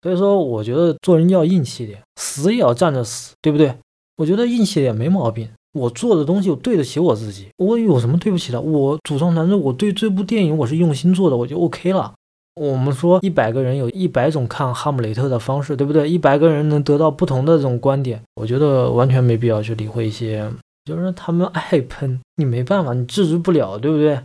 [0.03, 3.73] 所以说，我觉得做人要硬气点，死也要站着死，对不对？
[4.17, 8.61] 我觉得硬气也没毛病，我做的东西我对得起我自己，我有什么对不起的？
[8.61, 12.13] 我主创团队，我对这部电影我是用心做的，我就 OK 了。
[12.55, 16.09] 我们说一百个人有一百种看《哈姆雷特》的方式，对不对？
[16.09, 20.49] 一百个人能得到不同的这种观点，我觉得完全没必要去理会一些，
[20.85, 24.21] 就是他们爱喷，你没办法，你制止不了，对不对？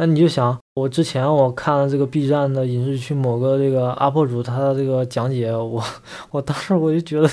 [0.00, 5.82] 那你就想，我之前我看了这个 B 站的影视区某个这个 UP 主，他的这个讲解，我
[6.30, 7.28] 我当时我就觉得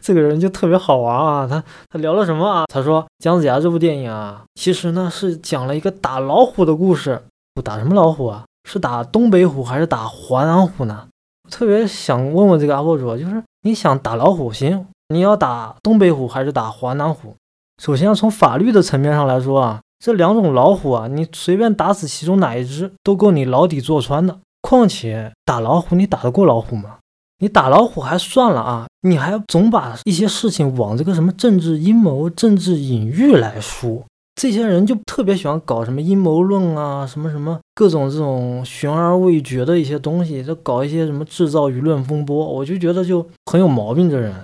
[0.00, 1.46] 这个人就特别好玩啊。
[1.46, 2.64] 他他聊了什么啊？
[2.72, 7.22] 他说《姜子牙》这部电影啊，其实呢是讲了一个打老虎的故事。
[7.54, 8.44] 不打什么老虎啊？
[8.66, 11.08] 是打东北虎还是打华南虎呢？
[11.50, 17.34] 特别想问问这个 UP 主，就是你想打老虎行，你要打东北虎还是打华南虎？
[17.82, 19.80] 首先要从法律的层面上来说啊。
[19.98, 24.38] 这两种老虎啊，你随便打死其中哪一只，都够你牢底坐穿的。
[24.62, 26.96] 况且打老虎，你打得过老虎吗？
[27.38, 34.02] 你打老虎还算了啊，你还总把一些事情往这个什么政治阴谋、政治隐喻来说。
[34.34, 44.10] 这些人就特别喜欢搞什么阴谋论啊，什么什么各种这种悬而未决的一些东西，就搞一些什么制造舆论风波，我就觉得就很有毛病。
[44.10, 44.34] 这人，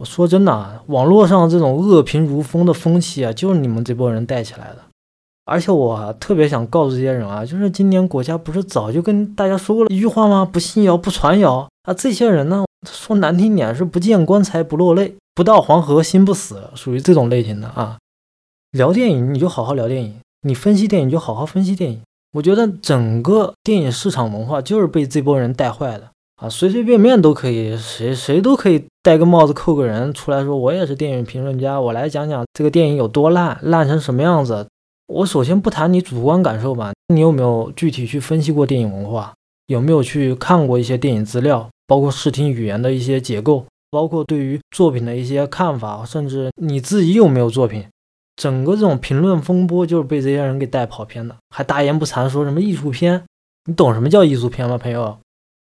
[0.00, 4.78] 我说真的啊，网络上这种恶评如风的风气啊，就是你们这波人带起来的。
[5.44, 10.48] 而且我特别想告诉这些人啊，就是今年国家不是早就跟大家说过了一句话吗？
[10.50, 11.92] 不信谣，不传谣啊。
[11.92, 17.98] 这些人呢，说难听点是不见棺材不落泪，不到黄河心不死，属于这种类型的啊。
[18.70, 20.14] 聊电影你就好好聊电影，
[20.48, 22.00] 你分析电影就好好分析电影。
[22.32, 34.68] 我觉得整个电影市场文化就是被这波人带坏的啊，随随便便都可以，谁谁都可以戴个帽子扣个人出来说，我也是电影评论家，我来讲讲这个电影有多烂，烂成什么样子。
[35.06, 39.32] 我首先不谈你主观感受吧，你有没有具体去分析过电影文化？
[39.68, 47.86] 有没有去看过一些电影资料，包括视听语言的一些结构，包括对于作品的一些看法，甚至你自己有没有作品？
[48.36, 53.22] 整个这种评论风波就是被这些人给带跑偏的，还大言不惭说什么艺术片？
[53.64, 55.18] 你懂什么叫艺术片吗，朋友？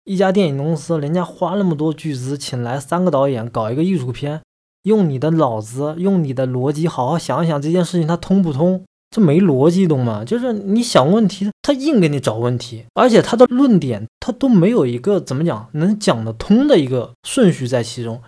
[0.06, 4.40] 一家电影公司，人家花那么多巨资请来三个导演搞一个艺术片，
[4.84, 8.84] 用你的脑子，用你的逻辑，好好想一想这件事情它通不通？
[9.10, 10.24] 这没逻辑，懂吗？
[10.24, 18.22] 就是你想问题，他硬给你找问题，而且他的论点他都没有一个怎么讲能讲得通的一个顺序在其中。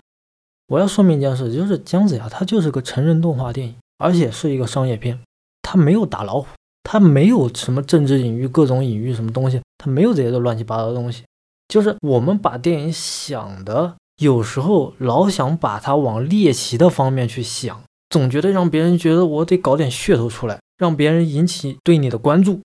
[0.67, 3.75] 我要说明一件事，就是姜子牙他就是个成人动画电影。
[4.01, 5.19] 而且是一个商业片，
[5.61, 6.47] 它没有打老虎，
[6.83, 11.23] 它没有什么政治隐喻、各种隐喻什么东西，它没有这些乱七八糟的东西。
[11.69, 22.59] 就是我们把电影想的，有时候老想把它往猎奇的方面去想，总觉得让别人觉得我得搞点噱头出来，让别人引起对你的关注。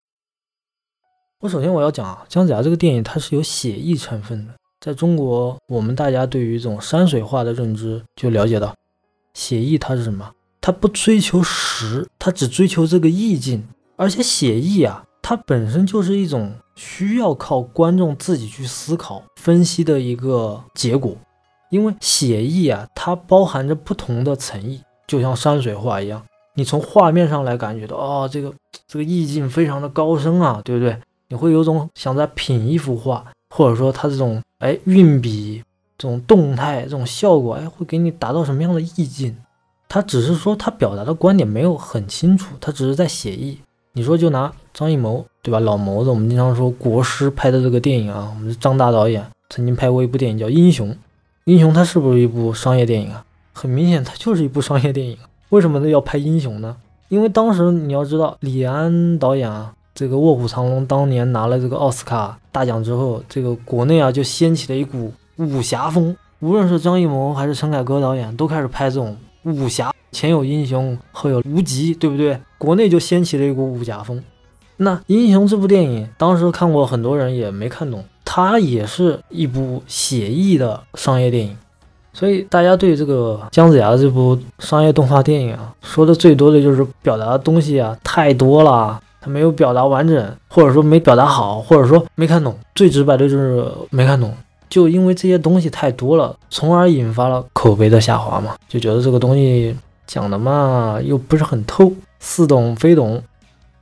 [1.40, 8.74] 我首先我要讲啊，姜子牙这个电影它是有写意成分的，在中国我们大家对于这种山水画的认知就了解到，
[9.34, 10.32] 写意它是什么？
[10.62, 21.16] 它不追求实，它只追求这个意境，而且写意啊，它本身就是一种需要靠观众自己去思考、分析的一个结果。
[21.70, 26.22] 因为写意啊，它包含着不同的层意，就像山水画一样，
[26.54, 28.52] 你从画面上来感觉到，哦，这个
[28.86, 30.96] 这个意境非常的高深啊，对不对？
[31.28, 35.64] 你会有种想在品一幅画，或者说它这种哎运笔、
[35.98, 39.36] 这种动态、这种效果，哎，会给你达到什么样的意境？
[39.88, 43.58] 他只是说他表达的观点没有很清楚，他只是在写意。
[43.92, 50.88] 你说就拿张艺谋对吧，老谋子，我们经常说国师拍的这个电影啊，我们张大导演曾经拍过一部电影叫《英雄》，
[51.44, 53.22] 英雄它是不是一部商业电影啊？
[53.52, 55.18] 很明显，它就是一部商业电影。
[55.50, 56.74] 为什么呢要拍英雄呢？
[57.10, 69.14] 因为当时你要知道，李安导演啊，这个《卧虎藏龙》当年拿了这个奥斯卡大奖之后，这个国内啊就掀起了一股武侠风，无论是张艺谋还是陈凯歌导演，都开始拍这种。
[69.42, 72.40] 武侠前有英雄，后有无极，对不对？
[72.56, 74.24] 国内就掀起了一股武侠风。
[74.76, 81.56] 那《英雄》这部电影，当时看过很多人也没看懂，它也是一部写意的商业电影。
[82.12, 92.56] 所以大家对这个姜子牙的这部商业动画电影啊，说的最多的就是表达的东西啊太多了，他没有表达完整，或者说没表达好，或者说没看懂。
[92.74, 94.32] 最直白的就是没看懂。
[94.70, 99.74] 就因为这些东西太多了，从而引发了口碑的下滑嘛，就觉得这个东西
[100.06, 103.22] 讲的嘛又不是很透，似懂非懂。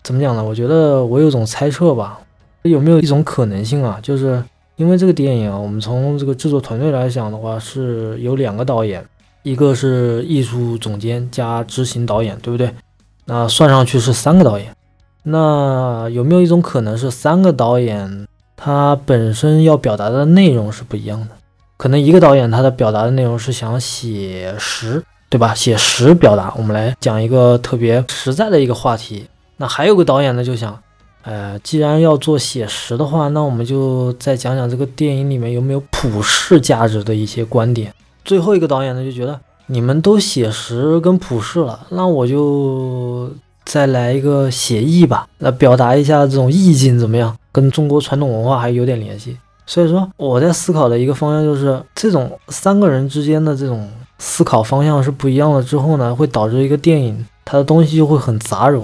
[0.02, 0.42] 怎么讲呢？
[0.42, 2.18] 我觉得我有种猜测吧，
[2.62, 3.98] 有没有一种可能性啊？
[4.02, 4.42] 就是
[4.76, 9.04] 因为这个电影啊，我们从这个制作团队来讲的话，是有两个导演，
[9.42, 12.74] 一个是艺术总监加执行导演，对不对？
[13.26, 14.74] 那算上去是三个导演。
[15.22, 18.26] 那有没有一种可能是三个导演？
[18.56, 21.28] 他本身要表达的内容是不一样的，
[21.76, 25.54] 可能一个导演他的表达的内容是想写实，对吧？
[25.54, 29.26] 写实表达，我们来讲一个特别实在的一个话题。
[29.62, 30.76] 那还有个导演呢，就想，
[31.22, 37.94] 呃，既然要做写实的话，那我们就再讲讲这个电影里面有没有普世价值的一些观点。
[38.24, 43.30] 最后一个导演呢，就觉得你们都写实跟普世了，那我就
[43.64, 47.36] 再来一个写意吧，来表达一下这种意境怎么样？
[47.52, 53.88] 跟中国传统文化还有点联系，所以说我在思考的一个方向就是，这种三个人之间的这种
[54.18, 58.82] 思考方向是不一样的之后呢，会导致一个电影它的东西就会很杂糅。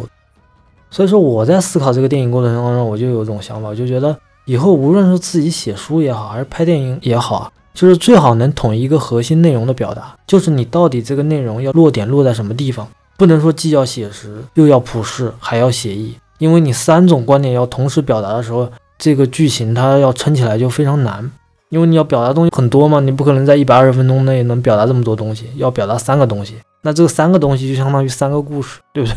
[0.91, 4.17] 所以说我在思考这个电影过程当中，我就有一种想法，就觉得
[4.47, 16.15] 以后无论是自己写书也好，还是拍电影也好，就是最好能统一一个核心内容的表达，就是你到底这个内容要落点落在什么地方，不能说既要写实又要普世还要写意。
[16.39, 21.31] 因为你三种观点要同时表达的时候，这个剧情它要撑起来就非常难。
[21.69, 29.17] 因为你要表达东西很多嘛，你不可能在一百二十分钟内能表达这么多东西，要表达三个东西，那这个三个东西就相当于三个故事，对不对？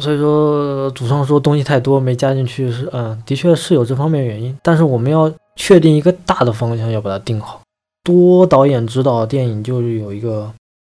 [0.00, 4.56] 所以说祖上说东西太多没加进去是，嗯，的确是有这方面原因。
[4.62, 7.60] 但是我们要确定一个大的方向，要把它定好。
[8.04, 10.50] 多导演指导电影就是有一个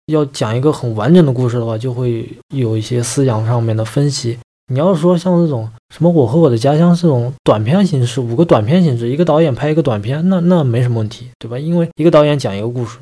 [0.07, 4.39] 要讲一个很完整的故事的话，就会有一些思想上面的分析。
[4.73, 11.59] 你要说像这种什么我和我的家乡这种短片形式，五个短片形式，一个导演拍一个短片，那那没什么问题，对吧？
[11.59, 12.99] 因为一个导演讲一个故事。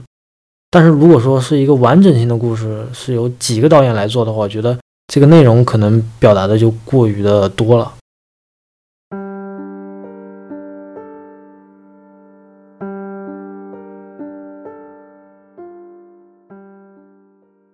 [0.70, 4.76] 但是如果说是一个完整性的故事，是由几个导演来做的话，我觉得
[5.09, 7.92] 这个内容可能表达的就过于的多了。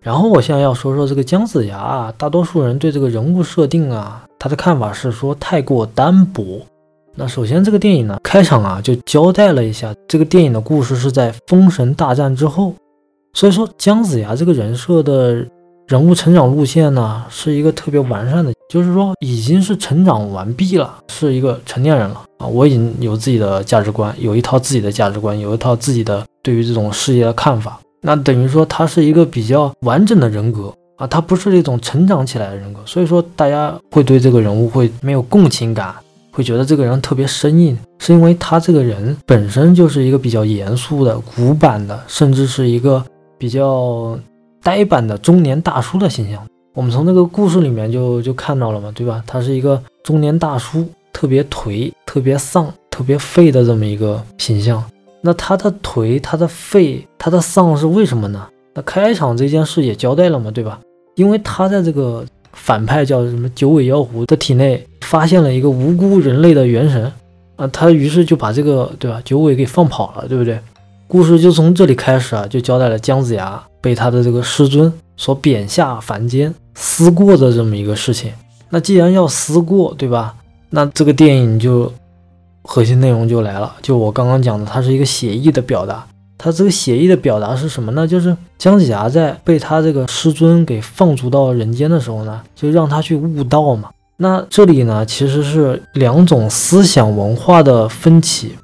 [0.01, 6.63] 然后我现在要说说这个姜子牙啊，大多数人对这个人物设定啊，他的看法是说太过单薄。
[7.15, 12.75] 那首先这个电影呢，开场啊就交代了一下，这个电影的故事是在封神大战之后，
[13.35, 15.47] 所以说姜子牙这个人设的
[15.89, 27.81] 人物成长路线呢，是一个特别完善的，就是说已经是成长完毕了，是一个成年人了啊，我已经有自己的价值观，有一套自己的价值观，有一套自己的对于这种事业的看法。
[28.03, 35.95] 那等于说他是一个比较完整的人格啊，他不是那种成长起来的人格，所以说大家会对这个人物会没有共情感，
[36.31, 43.03] 会觉得这个人特别生硬，是因为他这个人本身就是一个比较严肃的、古板的，甚至是一个
[43.39, 44.19] 比较
[44.69, 46.47] 呆板的中年大叔的形象。
[46.75, 49.25] 我们从那个故事里面就就看到了嘛，对吧？
[49.27, 54.85] 他是一个中年大叔，特别颓、特别丧、特别废的这么一个形象。
[55.23, 58.47] 那他的颓，他的废，他的丧是为什么呢？
[58.75, 60.79] 那开场这件事也交代了嘛，对吧？
[61.15, 67.11] 因为他在这个反派叫什么九尾妖狐的体内发现了一个无辜人类的元神
[67.57, 70.61] 啊，他于是就把这个对吧九尾给放跑了，对不对？
[71.09, 78.33] 故事就从这里开始啊，就交代了姜子牙被他的这个师尊所贬下凡间思过的这么一个事情。
[78.71, 80.35] 那既然要思过，对吧？
[80.71, 81.93] 那这个电影就。
[82.71, 86.07] 核心内容就来了，就我刚刚讲的，它是一个写意的表达。
[86.37, 88.07] 它这个写意的表达是什么呢？
[88.07, 93.89] 就是姜子牙在被他这个师尊给放逐到人间的时候呢，就让他去悟道嘛。
[94.19, 98.55] 那这里呢，其实是两种思想文化的分歧。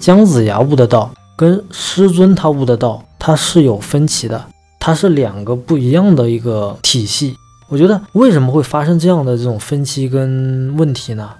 [0.00, 4.44] 姜子牙悟的道跟师尊他悟的道，它是有分歧的，
[4.86, 7.34] 它是两个不一样的一个体系。
[7.70, 11.30] 我觉得为什么会发生这样的这种分歧跟问题呢？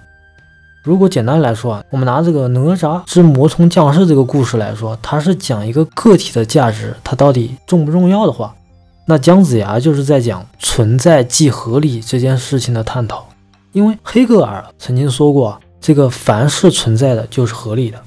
[0.83, 8.51] 如果简单来说啊，我们拿这个哪吒之魔童降世这个故事来说，它是讲一个个体的价值，它到底重不重要的话，
[9.05, 13.27] 那姜子牙就是在讲存在即合理这件事情的探讨。
[13.73, 18.01] 因为黑格尔曾经说过，这个凡是存在的就是合理的。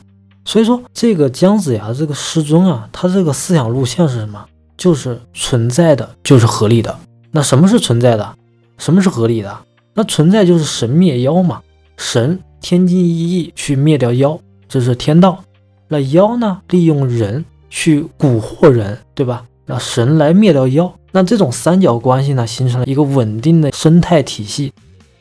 [0.44, 4.44] 所以说，这个姜子牙这个师尊啊，他这个思想路线是什么？
[4.78, 6.98] 就是存在的就是合理的。
[7.32, 8.34] 那什么是存在的？
[8.78, 9.58] 什么是合理的？
[9.92, 11.60] 那存在就是神灭妖嘛，
[11.98, 12.40] 神。
[12.60, 14.36] 天经一义去灭掉妖，
[14.68, 15.44] 这是天道。
[15.86, 16.60] 那妖呢？
[16.70, 19.44] 利用人去蛊惑人，对吧？
[19.64, 24.72] 那神来灭掉妖，那这种三角关系呢，形成了一个稳定的生态体系。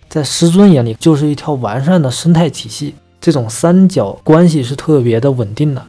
[0.10, 2.96] 在师尊眼里，就是一条完善的生态体系。
[3.22, 5.86] 这种三角关系是特别的稳定的。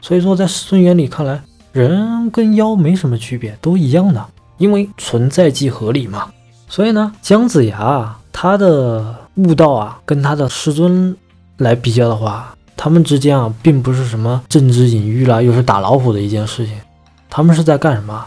[0.00, 1.42] 所以说，在师尊眼里看来，
[1.74, 4.24] 人跟妖没什么区别，都一样的，
[4.56, 6.28] 因为存在即合理嘛。
[6.66, 9.22] 所以呢，姜子牙他的。
[9.36, 11.16] 悟道啊，跟他的师尊
[11.56, 16.76] 来比较的话，他们之间啊，并不是什么政治隐喻啦，又是打老虎的一件事情。
[17.28, 18.26] 他们是在干什么？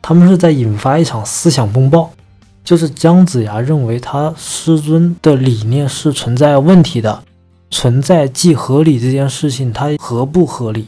[0.00, 2.08] 他们是在引发一场思想风暴。
[2.62, 7.24] 就是姜子牙认为他师尊的理念是存在问题的，
[7.68, 10.86] 存在即合理这件事情，它合不合理？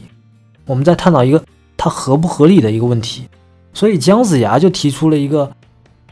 [0.65, 1.43] 我们在探讨一个
[1.89, 3.27] 合不合理的一个问题。
[3.73, 5.51] 所以姜子牙就提出了一个。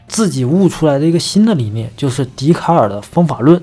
[0.08, 3.60] 自己悟出来的一个新的理念，就是笛卡尔的方法论，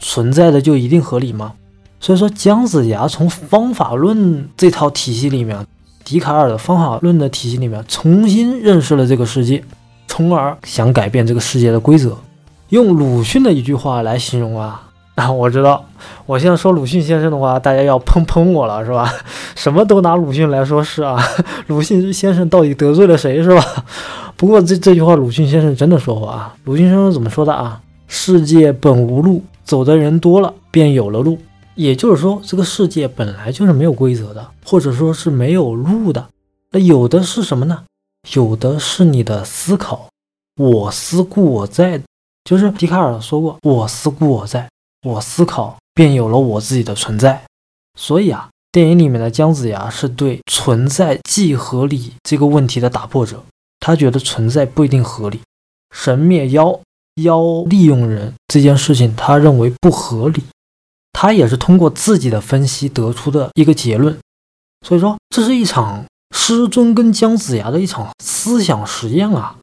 [0.00, 1.52] 存在的就一定合理吗？
[2.00, 5.64] 所以说，姜子牙从方法论这套体系里面，
[6.04, 9.62] 笛卡尔的方法论的体系里面，重新认识了这个世界，
[10.08, 12.18] 从而想改变这个世界的规则。
[12.70, 14.83] 用鲁迅的一句话来形容啊，
[15.16, 15.84] 啊，我知道，
[16.26, 19.08] 我现在说鲁迅先生的话，大家要喷喷我了，是吧？
[19.54, 21.16] 什么都拿鲁迅来说事啊，
[21.68, 23.64] 鲁迅先生到底得罪了谁，是吧？
[24.36, 26.54] 不过这这句话，鲁迅先生真的说过啊。
[26.64, 27.80] 鲁迅先生怎么说的啊？
[28.08, 31.38] 世界本无路，走的人多了，便有了路。
[31.76, 36.26] 也就是说，这个世界本来就是没有规则的，或者说是没有路的。
[36.72, 37.82] 那有的是什么呢？
[38.34, 40.08] 有的是你的思考。
[40.56, 42.00] 我思故我在，
[42.44, 44.68] 就是笛卡尔说过，我思故我在，
[45.04, 47.44] 我思考便有了我自己的存在。
[47.96, 53.44] 所以啊，电影里面的姜子牙是对存在即合理这个问题的打破者。
[53.78, 55.40] 他觉得存在不一定合理，
[55.94, 56.80] 神灭妖
[57.22, 60.42] 妖利用人这件事情，他认为不合理。
[61.12, 64.18] 他也是通过自己的分析得出的一个结论。
[64.86, 69.56] 所以说，这是一场师尊跟姜子牙的一场思想实验啊。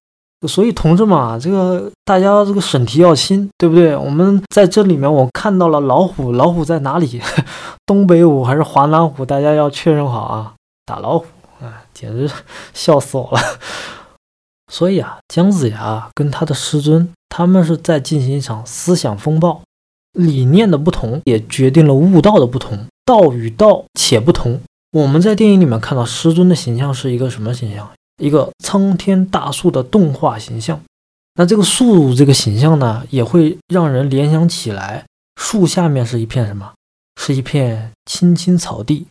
[0.48, 3.96] 所以，同志们啊，这个大家这个审题要清，对不对？
[3.96, 7.22] 我们在这里面，我看到了老虎，老虎在哪里？
[7.86, 9.24] 东北虎还是华南虎？
[9.24, 10.54] 大家要确认好啊！
[10.84, 11.26] 打老虎，
[11.62, 12.28] 哎，简直
[12.74, 13.40] 笑死我了。
[14.72, 19.62] 所以啊，姜子牙跟他的师尊，他们是在进行一场思想风暴，
[20.14, 24.60] 理念的不同也决定了悟道的不同，道与道且不同。
[24.94, 27.88] 我们在电影里面看到师尊的形象是一个什么形象？
[28.22, 30.80] 一个苍天大树的动画形象，
[31.34, 35.06] 那这个树这个形象呢，也会让人联想起来，
[35.36, 36.74] 树下面是一片什么？
[37.20, 39.08] 是一片青青草地。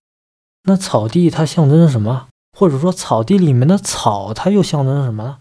[0.64, 2.28] 那草地它象征着什么？
[2.56, 5.38] 或者说草地里面的草，它又象征着什么呢？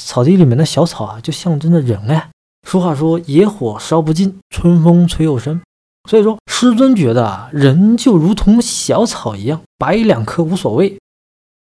[0.00, 2.30] 草地里面的小草啊，就象征着人哎。
[2.66, 5.60] 俗话说，野火烧不尽，春风吹又生。
[6.08, 10.98] 所以说，师尊觉得啊，人就如同小草一样，拔一两棵无所谓。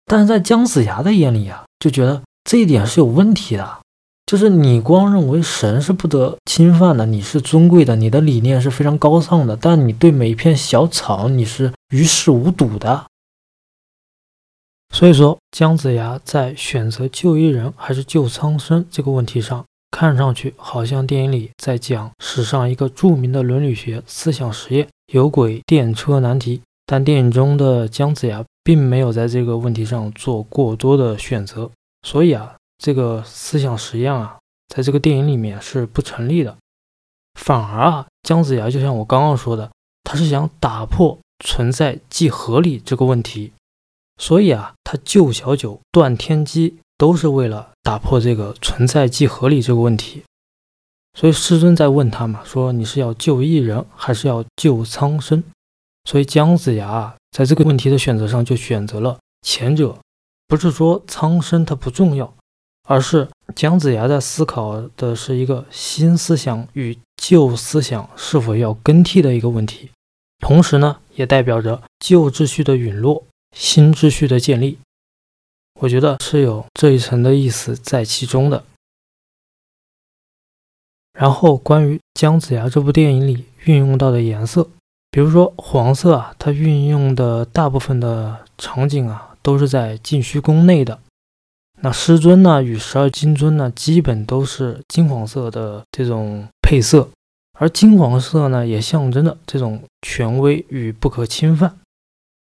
[0.07, 3.79] 但是在姜子牙的眼里啊，就觉得这一点是有问题的，
[4.27, 13.05] 就是你光认为神是不得侵犯的，你是尊贵的，你的理念是非常高尚的，但你对每一片小草你是于事无睹的。
[14.95, 26.61] 所以说，姜子牙在选择救一人还是救苍生这个问题上，看上去好像电影里在讲史上一个著名的伦理学思想实验——有轨电车难题。
[26.87, 31.71] 但电影中的姜子牙并没有在这个问题上做过多的选择，
[32.03, 34.39] 所以啊，这个思想实验啊，
[34.75, 36.57] 在这个电影里面是不成立的。
[37.39, 39.71] 反而啊，姜子牙就像我刚刚说的，
[40.03, 43.53] 他是想打破存在即合理这个问题，
[44.17, 50.23] 所以啊，他救小九、断天机都是为了打破这个存在即合理这个问题。
[51.19, 55.45] 所以师尊在问他嘛，说你是要救一人，还是要救苍生？
[56.05, 59.99] 所以姜子牙在这个问题的选择上就选择了前者，
[60.47, 62.33] 不是说苍生它不重要，
[62.89, 69.91] 而是姜子牙在思考的是一个新思想与旧思想是否要更替的一个问题，
[70.39, 74.79] 同时呢，也代表着旧秩序的陨落，新秩序的建立。
[75.81, 78.65] 我觉得是有这一层的意思在其中的。
[81.19, 84.69] 然后关于姜子牙这部电影里运用到的颜色。
[85.15, 90.99] 比如说黄色啊，它运用的大部分的场景啊，都是在禁虚宫内的。
[91.83, 97.09] 那师尊呢与十二金尊呢，基本都是金黄色的这种配色，
[97.57, 101.79] 而金黄色呢，也象征着这种权威与不可侵犯。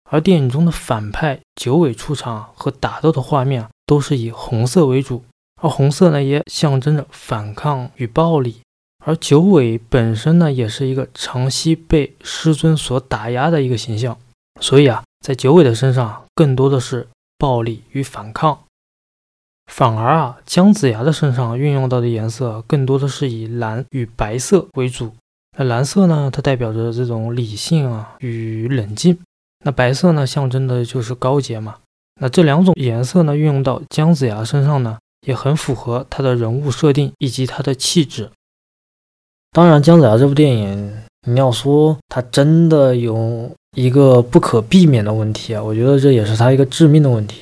[0.07, 5.23] 而电影中的反派九尾出场和打斗的画面啊，都是以红色为主，
[5.59, 8.57] 而红色呢，也象征着反抗与暴力。
[9.05, 14.17] 而九尾本身呢，也是一个长期被师尊所打压的一个形象，
[14.59, 18.59] 所以啊，在九尾的身上更多的是暴力与反抗，
[19.71, 25.13] 反而啊，姜子牙的身上运用到的颜色更多的是以蓝与白色为主。
[25.57, 29.15] 那蓝色呢，它代表着这种理性啊与冷静；
[29.65, 31.77] 那白色呢，象征的就是高洁嘛。
[32.21, 38.29] 那这两种颜色呢，运用到姜子牙身上呢，也很符合他的人物设定以及他的气质。
[39.51, 40.93] 当然，姜子牙这部电影，
[41.27, 47.41] 你要说它真的有一个不可避免的问题啊，我觉得这也是它一个致命的问题。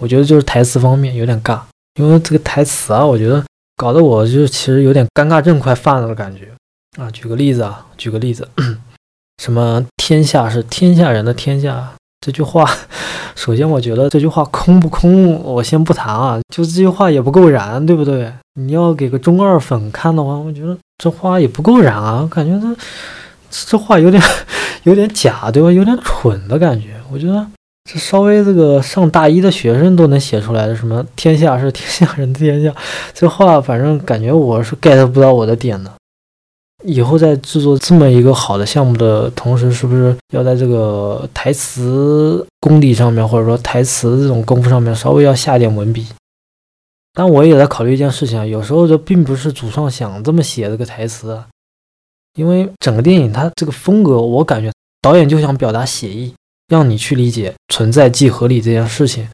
[0.00, 1.60] 我觉得就是台词方面有点尬，
[2.00, 3.44] 因为这个台词啊，我觉得
[3.76, 6.48] 搞得我就其实有点尴尬症快犯了的感觉
[6.96, 7.10] 啊。
[7.10, 8.48] 举个例子啊，举个例子，
[9.42, 12.70] 什么天下是天下人的天下这句话，
[13.34, 18.32] 首先我觉得这句话空不空，我先不谈啊，就这句话也不够燃，对不对？
[18.54, 20.78] 你要给个中二粉看的话，我觉得。
[20.98, 22.28] 这话也不够燃啊！
[22.30, 22.76] 感觉这
[23.50, 24.20] 这话有点
[24.82, 25.70] 有点假，对吧？
[25.70, 26.88] 有点蠢的感觉。
[27.10, 27.46] 我觉得
[27.90, 32.74] 这稍微这个上大一的学生都能写出来的，什么“天下是天下人的天下”，
[33.14, 35.90] 这话反正感觉我是 get 不到我的点的。
[36.84, 46.06] 以后在制作这么一个好的项目的同时，是不是要在这个台词功底上面，或者说台词这种功夫上面，稍微要下点文笔？
[47.18, 51.36] 但我也在考虑一件事情啊，有时候这并不是主创想这么写这个台词，
[52.34, 54.70] 因为整个电影它这个风格，我感觉
[55.02, 56.32] 导演就想表达写意，
[56.68, 59.28] 让你去理解存在即合理这件事情。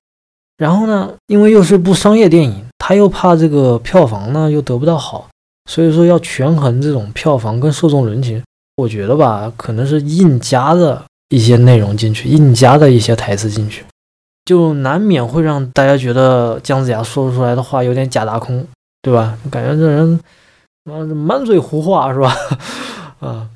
[0.57, 5.29] 然后呢，因为又是部商业电影，他又怕这个票房呢又得不到好，
[5.69, 8.43] 所以说要权衡这种票房跟受众人群。
[8.77, 13.85] 我觉得吧，可能是硬加的一些内容进去，硬加的一些台词进去。
[14.45, 18.67] 就难免会让大家觉得姜子牙说出来的话有点假大空，
[19.03, 19.39] 对吧？
[19.51, 20.21] 感觉这人
[20.85, 22.35] 妈满嘴胡话是吧？
[23.21, 23.49] 啊，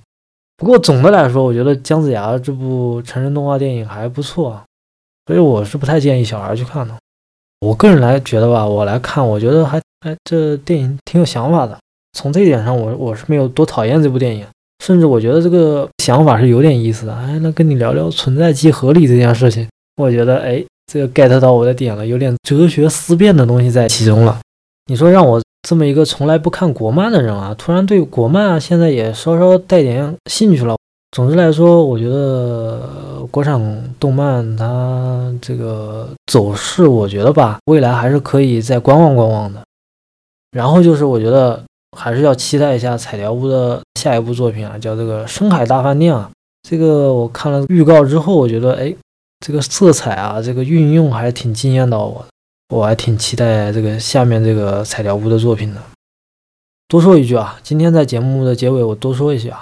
[0.57, 4.63] 不过总的来说，我觉得姜子牙这部成人动画电影还不错，
[5.27, 6.95] 所以我是不太建议小孩去看的。
[7.61, 11.77] 我个人来觉得吧，我来看，我觉得还哎，这电影挺有想法的。
[12.17, 14.47] 从这一点上，我我是没有多讨厌这部电影，
[14.83, 17.15] 甚至我觉得这个想法是有点意思的。
[17.15, 24.41] 哎，那跟你聊聊存在即合理这件事情，我觉得哎，这个 get 到我的点了，有点哲学思辨的东西在其中了。
[24.87, 30.75] 你说让我这么一个从来不看国漫的人啊，突然对国漫啊现在也稍稍带点兴趣了。
[31.13, 32.81] 总之来说，我觉得
[33.31, 33.61] 国产
[34.01, 39.61] 动漫它这个走势，我觉得吧，未来还是可以再观望观望的。
[40.53, 41.63] 然后就是我觉得
[41.97, 46.31] 还是要期待一下彩条屋的下一部作品啊，叫这个《深海大饭店》啊。
[46.67, 48.95] 这个我看了预告之后，我觉得哎，
[49.49, 55.81] 这个色彩啊，这个运用还是挺惊艳到我的，我还挺期待这个下面这个彩条屋的作品的。
[56.87, 59.59] 多说一句啊，今天在节目的结尾，我多说一下。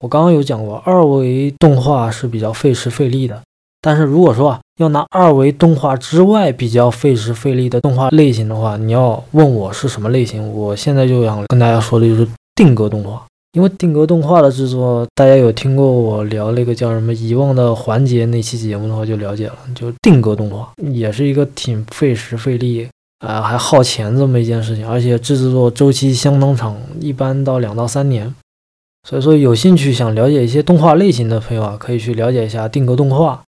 [0.00, 3.42] 我刚刚有讲过，二维动画是比较费时费力的。
[3.82, 13.22] 但是如果说啊，要拿二维动画之外比较费时费力的动画类型的话，你要问我是什么类型，我现在就想跟大家说的就是定格动画。
[13.56, 19.56] 因为定格动画的制作，大家有听过我聊那个叫什么遗忘的环节那期节目的话，就了解了。
[19.74, 22.86] 就定格动画也是一个挺费时费力
[23.20, 28.34] 啊，还耗钱这么一件事情，而且制作周期相当长，一般到两到三年。
[29.08, 33.42] 所以说，有兴趣想了解一些动画类型的朋友啊，可以去了解一下定格动画。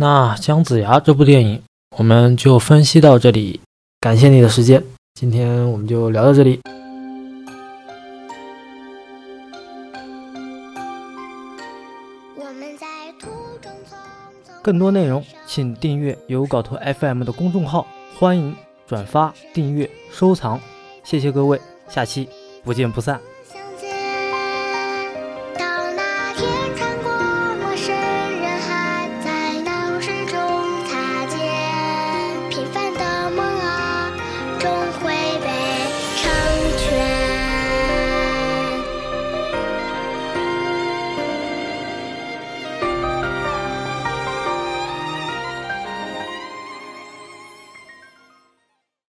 [0.00, 1.62] 那《姜子牙》这部电影，
[1.96, 3.60] 我们就分析到这里。
[4.00, 4.82] 感谢你的时间，
[5.14, 6.58] 今天我们就聊到这里。
[14.62, 17.86] 更多内容，请订阅有稿头 FM 的公众号，
[18.18, 18.54] 欢迎
[18.86, 20.60] 转发、订阅、收藏，
[21.02, 22.28] 谢谢各位，下期
[22.62, 23.20] 不见不散。